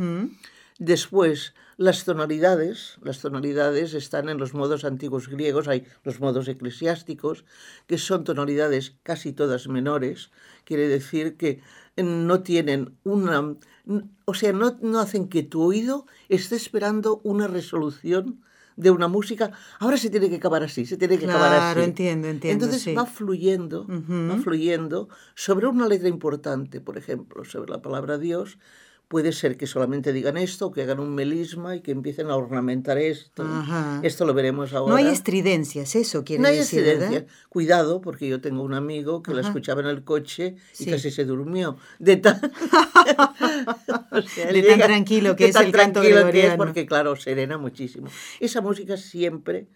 [0.80, 7.46] Después, las tonalidades, las tonalidades están en los modos antiguos griegos, hay los modos eclesiásticos,
[7.86, 10.32] que son tonalidades casi todas menores,
[10.66, 11.62] quiere decir que
[11.96, 13.56] no tienen una,
[14.26, 18.42] o sea, no, no hacen que tu oído esté esperando una resolución
[18.76, 21.60] de una música, ahora se tiene que acabar así, se tiene que acabar así.
[21.60, 22.66] Claro, entiendo, entiendo.
[22.66, 28.60] Entonces va fluyendo, va fluyendo sobre una letra importante, por ejemplo, sobre la palabra Dios,
[29.08, 32.98] puede ser que solamente digan esto, que hagan un melisma y que empiecen a ornamentar
[32.98, 33.46] esto.
[34.04, 34.92] Esto lo veremos ahora.
[34.92, 36.82] No hay estridencias, eso quiere decir.
[36.82, 37.24] No hay estridencias.
[37.50, 41.24] Cuidado, porque yo tengo un amigo que la escuchaba en el coche y casi se
[41.26, 41.78] durmió.
[42.00, 42.40] De tan,
[44.78, 46.32] tranquilo que es el canto gregoriano.
[46.32, 48.10] Que es porque, claro, serena muchísimo.
[48.40, 49.68] Esa música siempre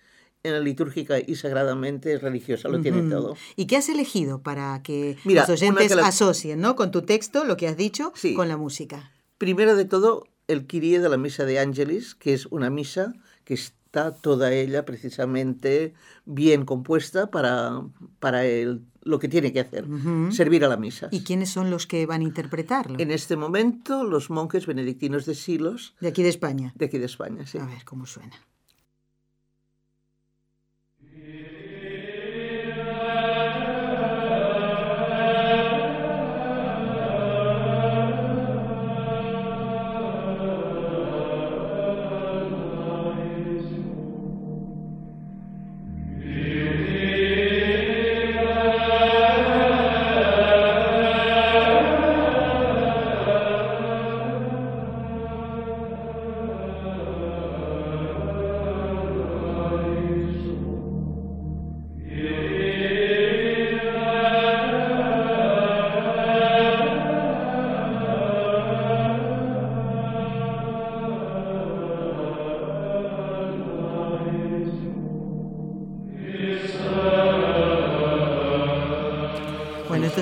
[0.44, 3.38] en la litúrgica y sagradamente religiosa, lo tiene todo.
[3.56, 6.76] ¿Y qué has elegido para que los oyentes asocien ¿no?
[6.76, 9.12] con tu texto, lo que has dicho, con la música?
[9.42, 13.56] Primero de todo, el Kyrie de la Misa de Ángelis, que es una misa que
[13.56, 17.82] está toda ella precisamente bien compuesta para,
[18.20, 19.88] para el, lo que tiene que hacer,
[20.30, 21.08] servir a la misa.
[21.10, 23.00] ¿Y quiénes son los que van a interpretarlo?
[23.00, 25.96] En este momento, los monjes benedictinos de Silos.
[26.00, 26.72] De aquí de España.
[26.76, 27.58] De aquí de España, sí.
[27.58, 28.36] A ver cómo suena.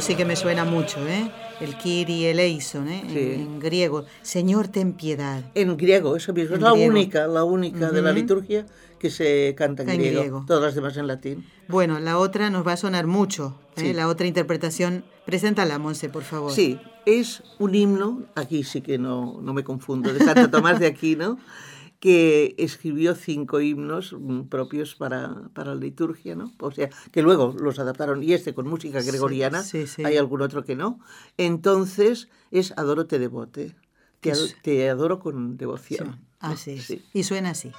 [0.02, 1.32] Sí que me suena mucho, ¿eh?
[1.60, 3.04] El Kiri, el Eison, ¿eh?
[3.08, 4.06] En, griego.
[4.22, 5.44] Señor, ten piedad.
[5.56, 6.56] En griego, eso mismo.
[6.56, 8.66] es la única, la única de la liturgia
[8.98, 10.44] que se canta en, griego.
[10.48, 11.46] Todas las demás en latín.
[11.68, 13.56] Bueno, la otra nos va a sonar mucho.
[13.78, 13.94] ¿eh?
[13.94, 15.04] La otra interpretación.
[15.26, 16.52] Preséntala, Monse, por favor.
[16.52, 20.88] Sí, es un himno, aquí sí que no, no me confundo, de Santo Tomás de
[20.88, 21.38] Aquino,
[22.00, 26.54] que escribió cinco himnos mm, propios para, para la liturgia, ¿no?
[26.60, 30.06] O sea, que luego los adaptaron, y este con música gregoriana, sí, sí.
[30.06, 31.00] hay algún otro que no.
[31.38, 33.76] Entonces es Adoro te devote,
[34.22, 36.20] te, adoro con devoción.
[36.40, 36.98] Así es.
[37.14, 37.72] Y suena así.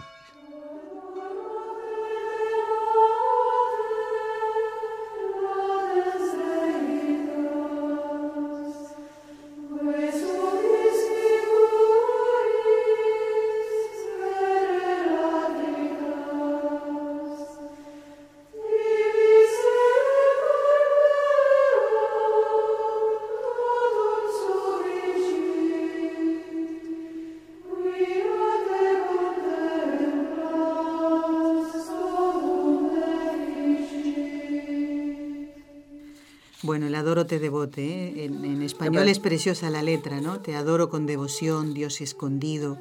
[37.10, 37.82] Adoro te devote.
[37.84, 38.24] ¿eh?
[38.24, 40.40] En, en español es preciosa la letra, ¿no?
[40.40, 42.78] Te adoro con devoción, Dios escondido,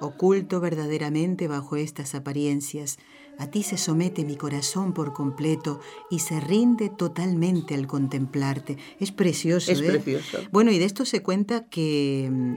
[0.00, 2.98] oculto verdaderamente bajo estas apariencias.
[3.38, 5.78] A ti se somete mi corazón por completo
[6.10, 8.78] y se rinde totalmente al contemplarte.
[8.98, 9.84] Es precioso, Es ¿eh?
[9.90, 10.38] precioso.
[10.50, 12.54] Bueno, y de esto se cuenta que mm,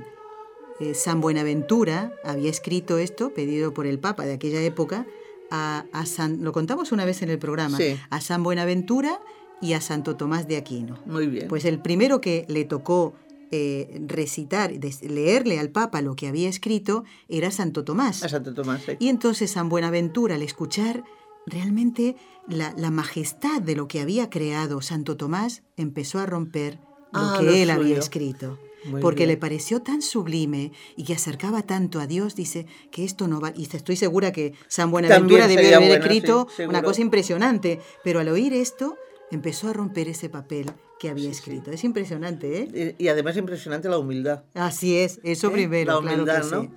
[0.80, 5.05] eh, San Buenaventura había escrito esto, pedido por el Papa de aquella época,
[5.51, 7.95] a, a San, lo contamos una vez en el programa, Sí.
[8.09, 9.19] a San Buenaventura
[9.62, 10.99] y a Santo Tomás de Aquino.
[11.05, 11.47] Muy bien.
[11.47, 13.14] Pues el primero que le tocó
[13.51, 18.24] eh, recitar, leerle al Papa lo que había escrito era Santo Tomás.
[18.24, 18.82] a Santo Tomás.
[18.86, 18.93] sí.
[18.99, 21.03] Y entonces San Buenaventura, al escuchar
[21.45, 22.16] realmente
[22.47, 26.80] la, la majestad de lo que había creado Santo Tomás, empezó a romper
[27.14, 28.57] lo Ah, que lo él había escrito.
[28.86, 33.28] Muy porque le pareció tan sublime y que acercaba tanto a Dios, dice que esto
[33.28, 33.53] no va.
[33.55, 38.22] Y estoy segura que San Buenaventura debió haber bueno, escrito sí, una cosa impresionante, pero
[38.22, 38.95] al oír esto
[39.32, 41.39] empezó a romper ese papel que había Sí, sí.
[41.39, 41.71] escrito.
[41.71, 42.95] Es impresionante, ¿eh?
[42.99, 44.43] Y, además impresionante la humildad.
[44.53, 45.51] Así es, eso ¿eh?
[45.51, 46.61] primero, La claro humildad, que ¿no?
[46.63, 46.69] sí.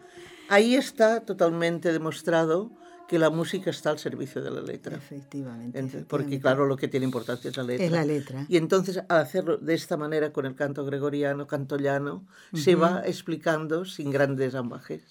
[0.49, 2.71] Ahí está totalmente demostrado
[3.09, 4.97] que la música está al servicio de la letra.
[4.97, 5.79] Efectivamente.
[5.79, 6.41] Entonces, porque efectivamente.
[6.43, 7.85] claro, lo que tiene importancia es la letra.
[7.85, 8.47] Es la letra.
[8.49, 13.03] Y entonces, al hacerlo de esta manera con el canto gregoriano, canto llano, se va
[13.05, 15.03] explicando sin grandes ambajes.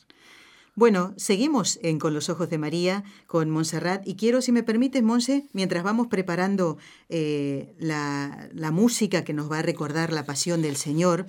[0.76, 5.04] Bueno, seguimos en Con los Ojos de María, con Montserrat, y quiero, si me permites,
[5.04, 10.64] Monse, mientras vamos preparando eh, la, la música que nos va a recordar la pasión
[10.64, 11.28] del Señor,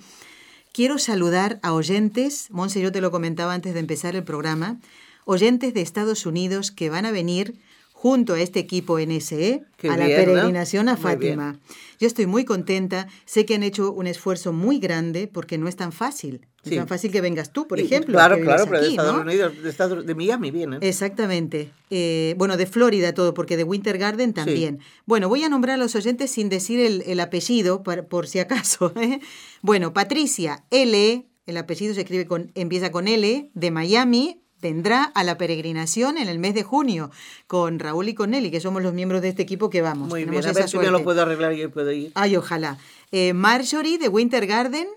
[0.73, 4.79] quiero saludar a oyentes, Monse, yo te lo comentaba antes de empezar el programa,
[5.25, 7.59] oyentes de Estados Unidos que van a venir
[8.05, 10.25] junto a este equipo NSE Qué a la bien, ¿no?
[10.25, 10.95] peregrinación a.
[10.95, 11.59] Fátima.
[11.99, 15.75] Yo estoy muy contenta, sé que han hecho un esfuerzo muy grande porque no es
[15.75, 16.45] tan fácil.
[16.63, 16.75] Sí.
[16.75, 18.13] es tan fácil que vengas tú, por ejemplo.
[18.13, 19.21] Claro, claro, vives pero de aquí, Estados ¿no?
[19.21, 20.83] Unidos, de, Estados, de Miami vienen.
[20.83, 21.71] Exactamente.
[21.89, 24.81] Eh, bueno, de Florida todo, porque de Winter Garden también.
[25.07, 28.37] Bueno, voy a nombrar a los oyentes sin decir el, el apellido, por, por si
[28.37, 28.93] acaso.
[29.01, 29.19] ¿eh?
[29.63, 35.23] Bueno, Patricia L, el apellido se escribe con, empieza con L, de Miami, vendrá a
[35.23, 37.11] la peregrinación en el mes de junio
[37.45, 40.09] con Raúl y con Nelly, que somos los miembros de este equipo que vamos.
[40.09, 42.11] Muy Tenemos bien, a ver si me lo puedo arreglar y yo puedo ir.
[42.15, 42.79] Ay, ojalá.
[43.11, 44.87] Eh, Marjorie de Winter Garden,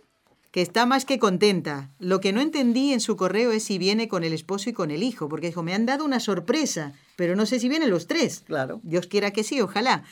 [0.52, 1.90] que está más que contenta.
[1.98, 4.90] Lo que no entendí en su correo es si viene con el esposo y con
[4.90, 8.06] el hijo, porque dijo, me han dado una sorpresa, pero no sé si vienen los
[8.06, 8.44] tres.
[8.46, 8.80] Claro.
[8.84, 10.02] Dios quiera que sí, ojalá.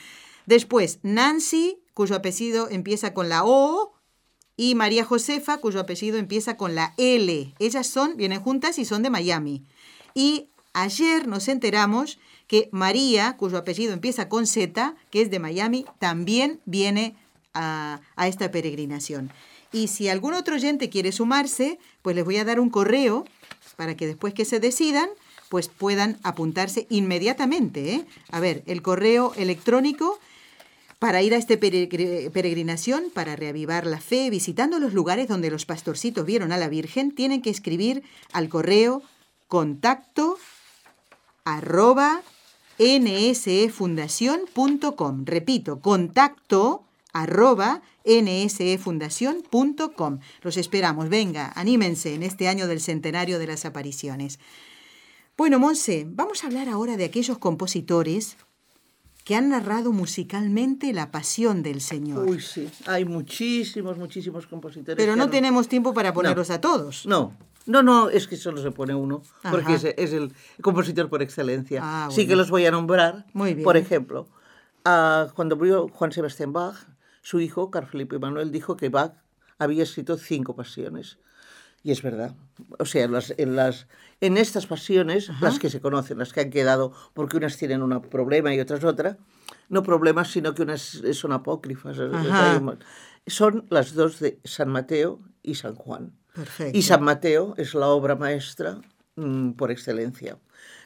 [0.45, 3.95] Después, Nancy, cuyo apellido empieza con la O,
[4.57, 7.55] y María Josefa, cuyo apellido empieza con la L.
[7.59, 9.63] Ellas son, vienen juntas y son de Miami.
[10.15, 15.85] Y ayer nos enteramos que María, cuyo apellido empieza con Z, que es de Miami,
[15.99, 17.17] también viene
[17.53, 19.31] a, a esta peregrinación.
[19.73, 23.25] Y si algún otro oyente quiere sumarse, pues les voy a dar un correo
[23.77, 25.09] para que después que se decidan,
[25.49, 27.95] pues puedan apuntarse inmediatamente.
[27.95, 28.07] ¿eh?
[28.31, 30.19] A ver, el correo electrónico
[30.99, 35.67] para ir a esta peregr- peregrinación, para reavivar la fe, visitando los lugares donde los
[35.67, 39.03] pastorcitos vieron a la Virgen, tienen que escribir al correo
[39.49, 40.39] contacto
[41.45, 42.23] arroba
[42.79, 45.25] nsefundación.com.
[45.25, 50.19] Repito, contacto arroba nsefundación.com.
[50.43, 51.09] Los esperamos.
[51.09, 54.39] Venga, anímense en este año del centenario de las apariciones.
[55.37, 58.37] Bueno, Monse, vamos a hablar ahora de aquellos compositores
[59.27, 62.25] que han narrado musicalmente la pasión del Señor.
[62.29, 62.71] Uy, sí.
[62.87, 64.97] Hay muchísimos, muchísimos compositores.
[64.97, 67.05] Pero no han- tenemos tiempo para ponerlos a todos.
[67.07, 67.35] No,
[67.67, 71.81] no, no, es que solo se pone uno, porque es, es el compositor por excelencia.
[71.83, 72.29] Ah, Sí bueno.
[72.29, 73.27] que los voy a nombrar.
[73.33, 73.65] Muy bien.
[73.65, 74.29] Por ejemplo,
[74.85, 76.77] ah, cuando murió Juan Sebastián Bach,
[77.21, 79.15] su hijo, Carl Felipe Manuel, dijo que Bach
[79.59, 81.19] había escrito cinco pasiones.
[81.87, 82.35] Y es verdad.
[82.81, 83.87] O sea, en las, en, las,
[84.21, 88.03] en estas pasiones, las que se conocen, las que han quedado, porque unas tienen un
[88.03, 89.19] problema y otras otra,
[89.69, 91.97] no problemas, sino que unas son apócrifas.
[93.29, 96.13] Son las dos de San Mateo y San Juan.
[96.35, 96.77] Perfecto.
[96.77, 98.81] Y San Mateo es la obra maestra
[99.15, 100.39] mm, por excelencia.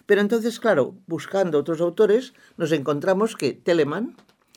[0.05, 4.17] Pero entonces, claro, buscando otros autores, nos encontramos que Telemann,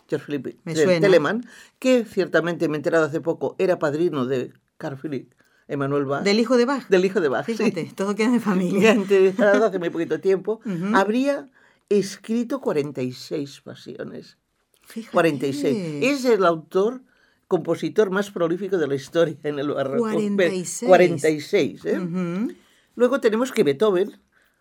[0.10, 0.58] George Philippe.
[0.74, 1.48] Telemann,
[1.80, 5.32] que ciertamente me he enterado hace poco, era padrino de Carl Philipp
[5.68, 6.88] Emanuel Bach, Del hijo de Bach.
[6.90, 7.46] del hijo de Bach.
[7.46, 7.56] sí.
[7.56, 8.92] Fíjate, todo queda de familia.
[9.10, 10.96] enterado hace muy poquito tiempo, Ujú.
[10.96, 11.50] habría
[11.90, 14.38] escrito 46 pasiones.
[14.82, 15.12] Fíjate.
[15.14, 16.04] 46.
[16.04, 17.02] Es el autor,
[17.48, 20.00] compositor más prolífico de la historia en el barroco.
[20.00, 20.88] 46.
[20.90, 22.00] 46, ¿eh?
[22.00, 22.54] Ujú.
[22.96, 24.20] Luego tenemos que Beethoven,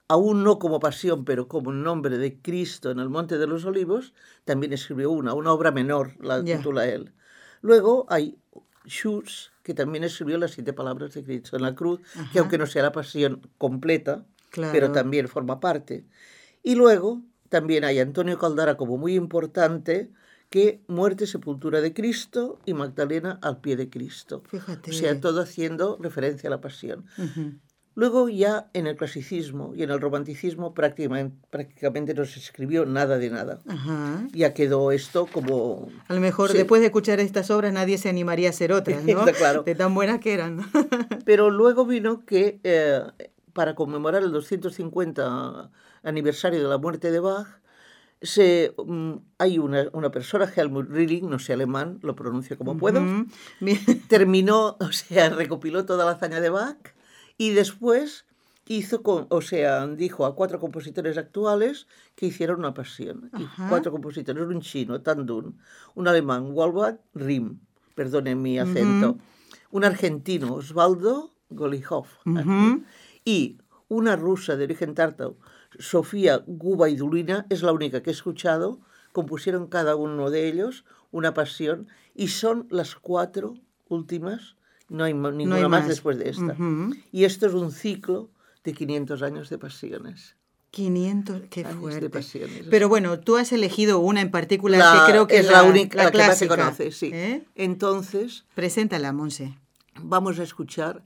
[0.09, 4.15] aún no como pasión, pero como nombre de Cristo en el Monte de los Olivos,
[4.45, 6.57] también escribió una, una obra menor, la Ya.
[6.59, 7.13] titula él.
[7.61, 8.37] Luego hay
[8.87, 12.29] Schutz, que también escribió las siete palabras de Cristo en la cruz, Ajá.
[12.33, 14.73] que aunque no sea la pasión completa, Claro.
[14.73, 16.05] pero también forma parte.
[16.63, 20.11] Y luego también hay Antonio Caldara como muy importante,
[20.51, 24.43] que muerte, sepultura de Cristo y Magdalena al pie de Cristo.
[24.47, 24.91] Fíjate.
[24.91, 27.07] O sea, todo haciendo referencia a la pasión.
[27.95, 33.19] Luego ya en el clasicismo y en el romanticismo prácticamente, prácticamente no se escribió nada
[33.19, 33.61] de nada.
[33.69, 34.27] Ajá.
[34.33, 35.89] Ya quedó esto como...
[36.09, 36.57] A lo mejor Sí.
[36.57, 39.21] después de escuchar estas obras nadie se animaría a hacer otras, ¿no?
[39.21, 39.63] Está claro.
[39.63, 40.61] De tan buenas que eran.
[41.27, 43.03] Pero luego vino que eh,
[43.53, 45.71] para conmemorar el 250
[46.03, 47.47] aniversario de la muerte de Bach,
[48.23, 53.03] se, mm, hay una, una persona, Helmut Rilling, no sé alemán, lo pronuncio como puedo,
[54.09, 56.79] terminó, o sea, recopiló toda la hazaña de Bach
[57.43, 58.25] y después
[58.69, 63.33] hizo, con, o sea, dijo a cuatro compositores actuales que hicieron una pasión.
[63.37, 65.59] Y cuatro compositores, un chino, Tandun,
[65.97, 67.59] un alemán, Walbach Rim,
[67.97, 69.19] perdonen mi acento,
[69.73, 72.85] un argentino, Osvaldo Golihoff, Ujú.
[73.25, 75.37] y una rusa de origen tártaro,
[75.81, 78.79] Sofía Gubaidulina, es la única que he escuchado,
[79.11, 83.55] compusieron cada uno de ellos una pasión y son las cuatro
[83.89, 84.55] últimas,
[84.93, 85.35] no hay más.
[85.69, 85.89] más.
[85.89, 86.57] después de esta.
[87.11, 88.31] Y esto es un ciclo
[88.65, 90.37] de 500 años de pasiones.
[90.71, 92.11] 500, qué Años de fuerte.
[92.11, 92.67] pasiones.
[92.71, 96.03] Pero bueno, tú has elegido una en particular La- que creo que es la, única,
[96.05, 97.11] la, que más se clásica, conoce, sí.
[97.13, 97.45] ¿eh?
[97.57, 99.59] Entonces, Preséntala, Monse.
[100.01, 101.05] vamos a escuchar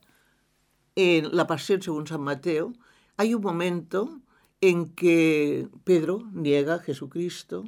[0.95, 2.73] en la Pasión según San Mateo,
[3.17, 4.21] hay un momento
[4.61, 7.65] en que Pedro niega a Jesucristo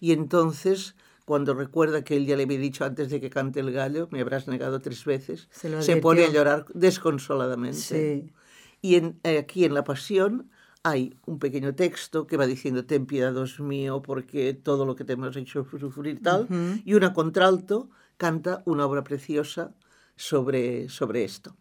[0.00, 0.94] y entonces
[1.28, 4.20] cuando recuerda que él ya le había dicho antes de que cante el gallo, me
[4.22, 7.78] habrás negado tres veces, Se se pone a llorar desconsoladamente.
[7.78, 8.32] Sí.
[8.80, 10.48] Y en- aquí en la Pasión
[10.82, 15.04] hay un pequeño texto que va diciendo, ten piedad, Dios mío, porque todo lo que
[15.04, 16.48] te hemos hecho sufrir tal,
[16.84, 19.74] y una contralto canta una obra preciosa
[20.16, 21.54] sobre, sobre esto.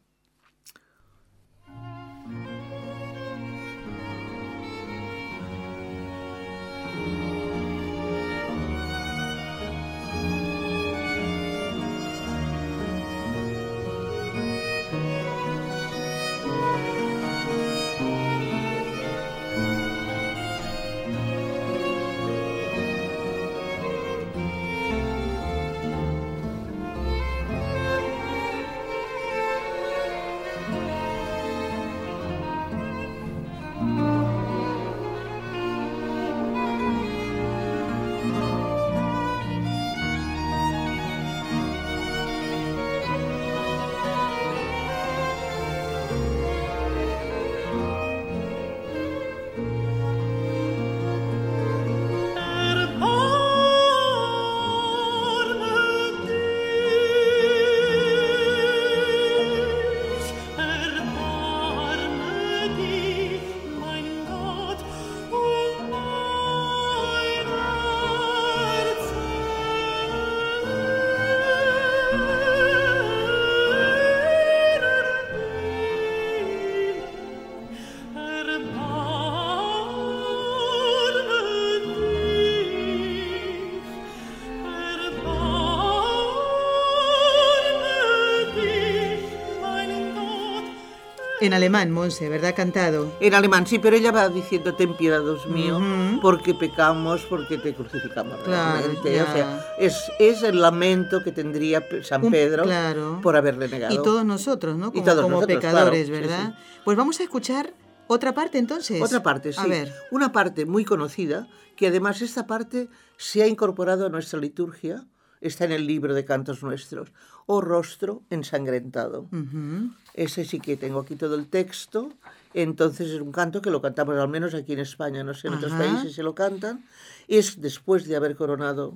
[91.40, 92.56] En alemán, Monse, ¿verdad?
[92.56, 93.12] Cantado.
[93.20, 95.80] En alemán, sí, pero ella va diciendo, ten piedad, Dios mío,
[96.22, 98.40] porque pecamos, porque te crucificamos.
[98.40, 99.22] Claro, realmente.
[99.22, 103.20] O sea, es, es el lamento que tendría San Un- Pedro claro.
[103.22, 103.94] por haberle negado.
[103.94, 104.88] Y todos nosotros, ¿no?
[104.88, 106.54] Y Como, todos como nosotros, pecadores, claro, ¿verdad?
[106.58, 106.80] sí.
[106.84, 107.72] Pues vamos a escuchar
[108.08, 109.00] otra parte entonces.
[109.02, 109.60] Otra parte, sí.
[109.62, 109.94] A ver.
[110.10, 115.06] Una parte muy conocida, que además esta parte se ha incorporado a nuestra liturgia,
[115.40, 117.12] está en el libro de cantos nuestros,
[117.46, 119.28] o rostro ensangrentado.
[119.32, 119.92] Ujú.
[120.18, 122.12] Ese sí que tengo aquí todo el texto.
[122.54, 125.54] Entonces es un canto que lo cantamos al menos aquí en España, no sé, en
[125.54, 126.84] otros países se lo cantan.
[127.28, 128.94] Es después de haber coronado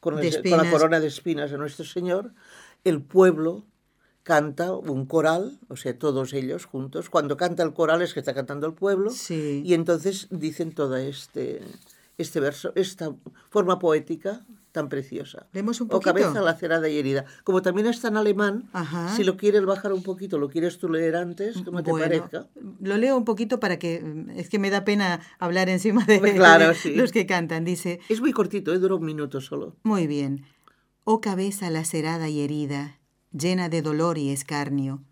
[0.00, 0.32] con, el-
[0.64, 2.32] la corona de espinas a nuestro Señor,
[2.84, 3.64] el pueblo
[4.24, 7.08] canta un coral, o sea, todos ellos juntos.
[7.08, 9.10] Cuando canta el coral es que está cantando el pueblo.
[9.10, 9.62] Sí.
[9.64, 11.62] Y entonces dicen toda este,
[12.18, 13.14] este verso, esta
[13.48, 15.46] forma poética tan preciosa.
[15.52, 17.24] Leemos un O cabeza lacerada y herida.
[17.44, 19.14] Como también está en alemán, Ajá.
[19.16, 22.48] si lo quieres bajar un poquito, lo quieres tú leer antes, como te parezca.
[22.80, 24.02] Lo leo un poquito para que
[24.36, 26.94] es que me da pena hablar encima de, claro, de sí.
[26.94, 27.64] los que cantan.
[27.64, 28.78] Dice, Es muy cortito, ¿eh?
[28.78, 29.76] dura un minuto solo.
[29.82, 30.44] muy bien.
[31.04, 32.98] Oh cabeza lacerada y herida,
[33.32, 35.02] llena de dolor y escarnio.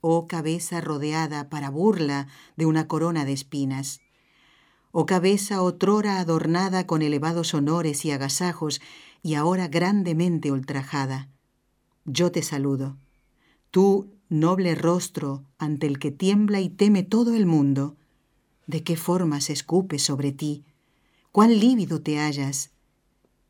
[0.00, 4.00] Oh cabeza rodeada para burla de una corona de espinas.
[4.92, 8.80] Oh cabeza otrora adornada con elevados honores y agasajos
[9.22, 11.28] y ahora grandemente ultrajada.
[12.04, 12.96] Yo te saludo.
[13.70, 17.96] Tú, noble rostro ante el que tiembla y teme todo el mundo.
[18.66, 20.64] ¿De qué forma se escupe sobre ti?
[21.30, 22.70] ¿Cuán lívido te hallas?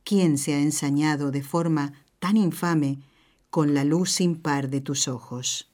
[0.04, 3.00] ¿Quién se ha ensañado de forma tan infame
[3.48, 5.69] con la luz sin par de tus ojos?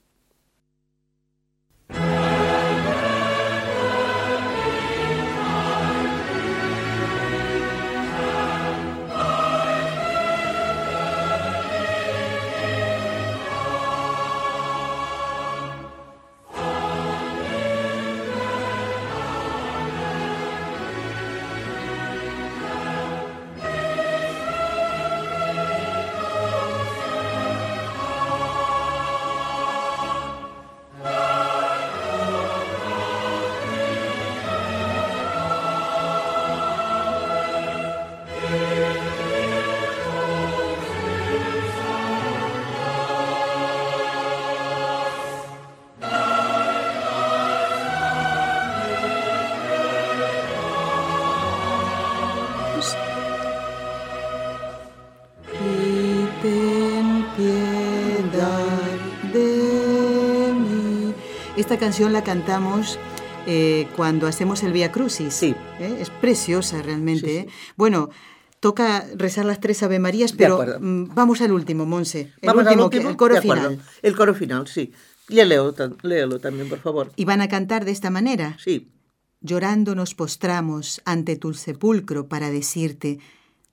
[61.77, 62.97] Esta canción la cantamos
[63.45, 65.31] eh, cuando hacemos el Vía Crucis.
[65.31, 65.53] Sí.
[65.79, 65.99] ¿eh?
[66.01, 67.27] Es preciosa realmente.
[67.27, 67.37] Sí, sí.
[67.37, 67.47] ¿eh?
[67.75, 68.09] Bueno,
[68.59, 72.33] toca rezar las tres Ave Marías, pero mm, vamos al último, Monse.
[72.41, 73.79] El Vamos al último, que- último, el coro de final.
[74.01, 74.91] El coro final, sí.
[75.27, 77.11] Léelo, tan- léelo también, por favor.
[77.15, 78.57] Y van a cantar de esta manera.
[78.59, 78.89] Sí.
[79.41, 83.19] Llorando nos postramos ante tu sepulcro para decirte,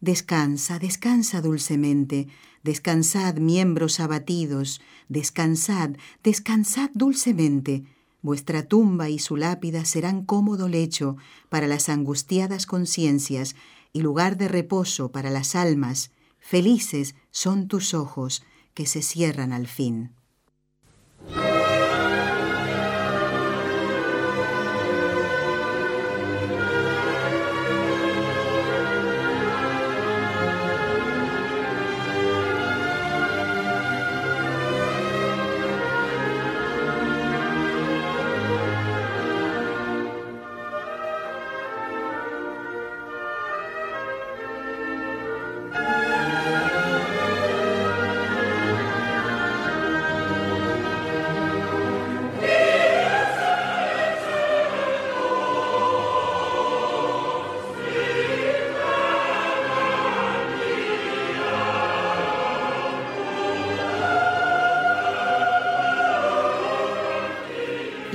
[0.01, 2.29] descansa, descansa dulcemente,
[2.63, 5.93] descansad miembros abatidos, descansad,
[6.23, 7.85] descansad dulcemente.
[8.25, 11.19] Vuestra tumba y su lápida serán cómodo lecho
[11.51, 13.55] para las angustiadas conciencias
[13.93, 16.11] y lugar de reposo para las almas.
[16.39, 20.13] Felices son tus ojos que se cierran al fin.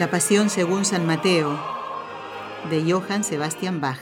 [0.09, 1.55] La Pasión según San Mateo,
[2.71, 3.99] de Johann Sebastian Bach.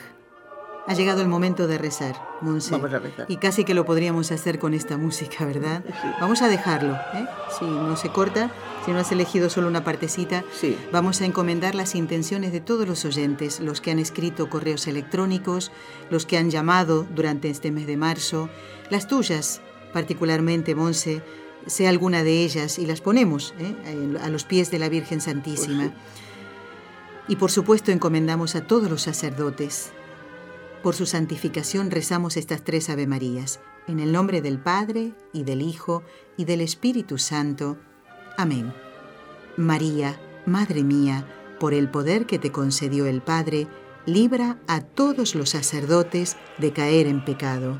[0.87, 2.71] Ha llegado el momento de rezar, Monse.
[2.71, 3.25] Vamos a rezar.
[3.27, 5.83] Y casi que lo podríamos hacer con esta música, ¿verdad?
[5.85, 6.07] Sí.
[6.21, 7.27] Vamos a dejarlo, ¿eh?
[7.59, 8.51] Si no se corta,
[8.85, 10.77] si no has elegido solo una partecita, Sí.
[10.93, 15.73] vamos a encomendar las intenciones de todos los oyentes, los que han escrito correos electrónicos,
[16.09, 18.47] los que han llamado durante este mes de marzo,
[18.89, 19.59] las tuyas,
[19.91, 21.21] particularmente, Monse,
[21.67, 23.75] sea alguna de ellas, y las ponemos ¿eh?
[24.21, 25.93] a los pies de la Virgen Santísima.
[27.27, 29.91] Y por supuesto encomendamos a todos los sacerdotes.
[30.81, 35.61] Por su santificación rezamos estas tres Ave Marías, en el nombre del Padre, y del
[35.61, 36.03] Hijo,
[36.37, 37.77] y del Espíritu Santo.
[38.37, 38.73] Amén.
[39.57, 41.27] María, Madre mía,
[41.59, 43.67] por el poder que te concedió el Padre,
[44.05, 47.79] libra a todos los sacerdotes de caer en pecado.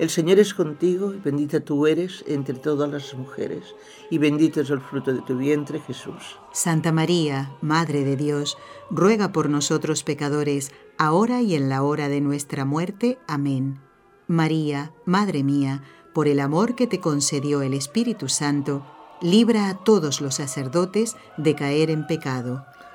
[0.00, 3.74] El Señor es contigo, bendita tú eres entre todas las mujeres,
[4.08, 6.38] y bendito es el fruto de tu vientre, Jesús.
[6.52, 8.56] Santa María, Madre de Dios,
[8.88, 13.18] ruega por nosotros pecadores, ahora y en la hora de nuestra muerte.
[13.28, 13.78] Amén.
[14.26, 15.82] María, Madre mía,
[16.14, 18.86] por el amor que te concedió el Espíritu Santo,
[19.20, 22.64] libra a todos los sacerdotes de caer en pecado.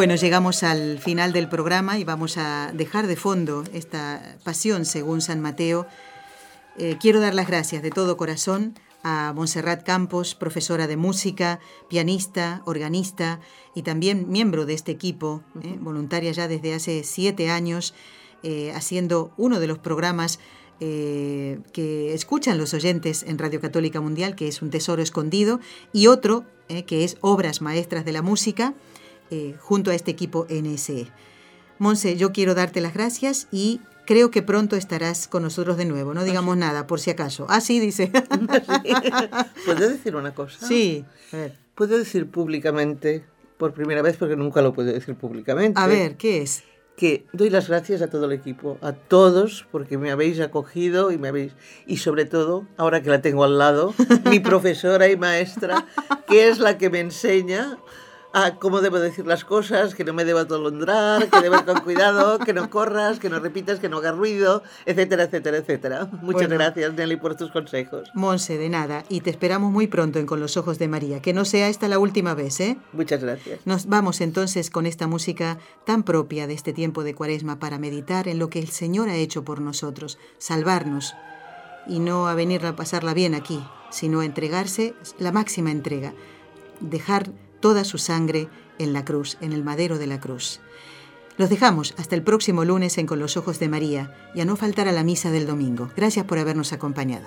[0.00, 5.20] Bueno, llegamos al final del programa y vamos a dejar de fondo esta pasión según
[5.20, 5.86] San Mateo.
[6.78, 12.62] Eh, quiero dar las gracias de todo corazón a Montserrat Campos, profesora de música, pianista,
[12.64, 13.40] organista
[13.74, 17.92] y también miembro de este equipo, eh, voluntaria ya desde hace siete años,
[18.42, 20.38] eh, haciendo uno de los programas
[20.82, 25.60] eh, que escuchan los oyentes en Radio Católica Mundial, que es Un Tesoro Escondido,
[25.92, 28.72] y otro eh, que es Obras Maestras de la Música,
[29.30, 31.06] eh, junto a este equipo NSE.
[31.78, 36.14] Monse, yo quiero darte las gracias y creo que pronto estarás con nosotros de nuevo.
[36.14, 37.46] No digamos nada, por si acaso.
[37.48, 38.10] Ah, sí, dice.
[39.64, 40.66] ¿Puedo decir una cosa?
[40.66, 41.04] Sí.
[41.32, 41.56] A ver.
[41.74, 43.24] Puedo decir públicamente,
[43.56, 45.80] por primera vez, porque nunca lo puedo decir públicamente.
[45.80, 46.64] A ver, ¿qué es?
[47.00, 51.16] que doy las gracias a todo el equipo, a todos, porque me habéis acogido y
[51.16, 51.54] me habéis
[51.86, 53.94] y sobre todo, ahora que la tengo al lado,
[54.26, 55.86] mi profesora y maestra,
[56.28, 57.78] que es la que me enseña
[58.32, 61.80] a cómo debo decir las cosas, que no me debo atolondrar, que debo ir con
[61.80, 66.08] cuidado, que no corras, que no repitas, que no hagas ruido, etcétera, etcétera, etcétera.
[66.22, 66.54] Muchas Bueno.
[66.54, 68.08] gracias, Nelly, por tus consejos.
[68.14, 69.04] Monse, de nada.
[69.08, 71.20] Y te esperamos muy pronto en Con los Ojos de María.
[71.20, 72.76] Que no sea esta la última vez, ¿eh?
[72.92, 73.60] Muchas gracias.
[73.66, 78.28] Nos vamos entonces con esta música tan propia de este tiempo de cuaresma para meditar
[78.28, 81.14] en lo que el Señor ha hecho por nosotros, salvarnos
[81.88, 83.60] y no a venir a pasarla bien aquí,
[83.90, 86.12] sino a entregarse la máxima entrega,
[86.80, 88.48] dejar toda su sangre
[88.78, 90.60] en la cruz, en el madero de la cruz.
[91.36, 94.56] Los dejamos hasta el próximo lunes en Con los Ojos de María y a no
[94.56, 95.90] faltar a la misa del domingo.
[95.96, 97.26] Gracias por habernos acompañado.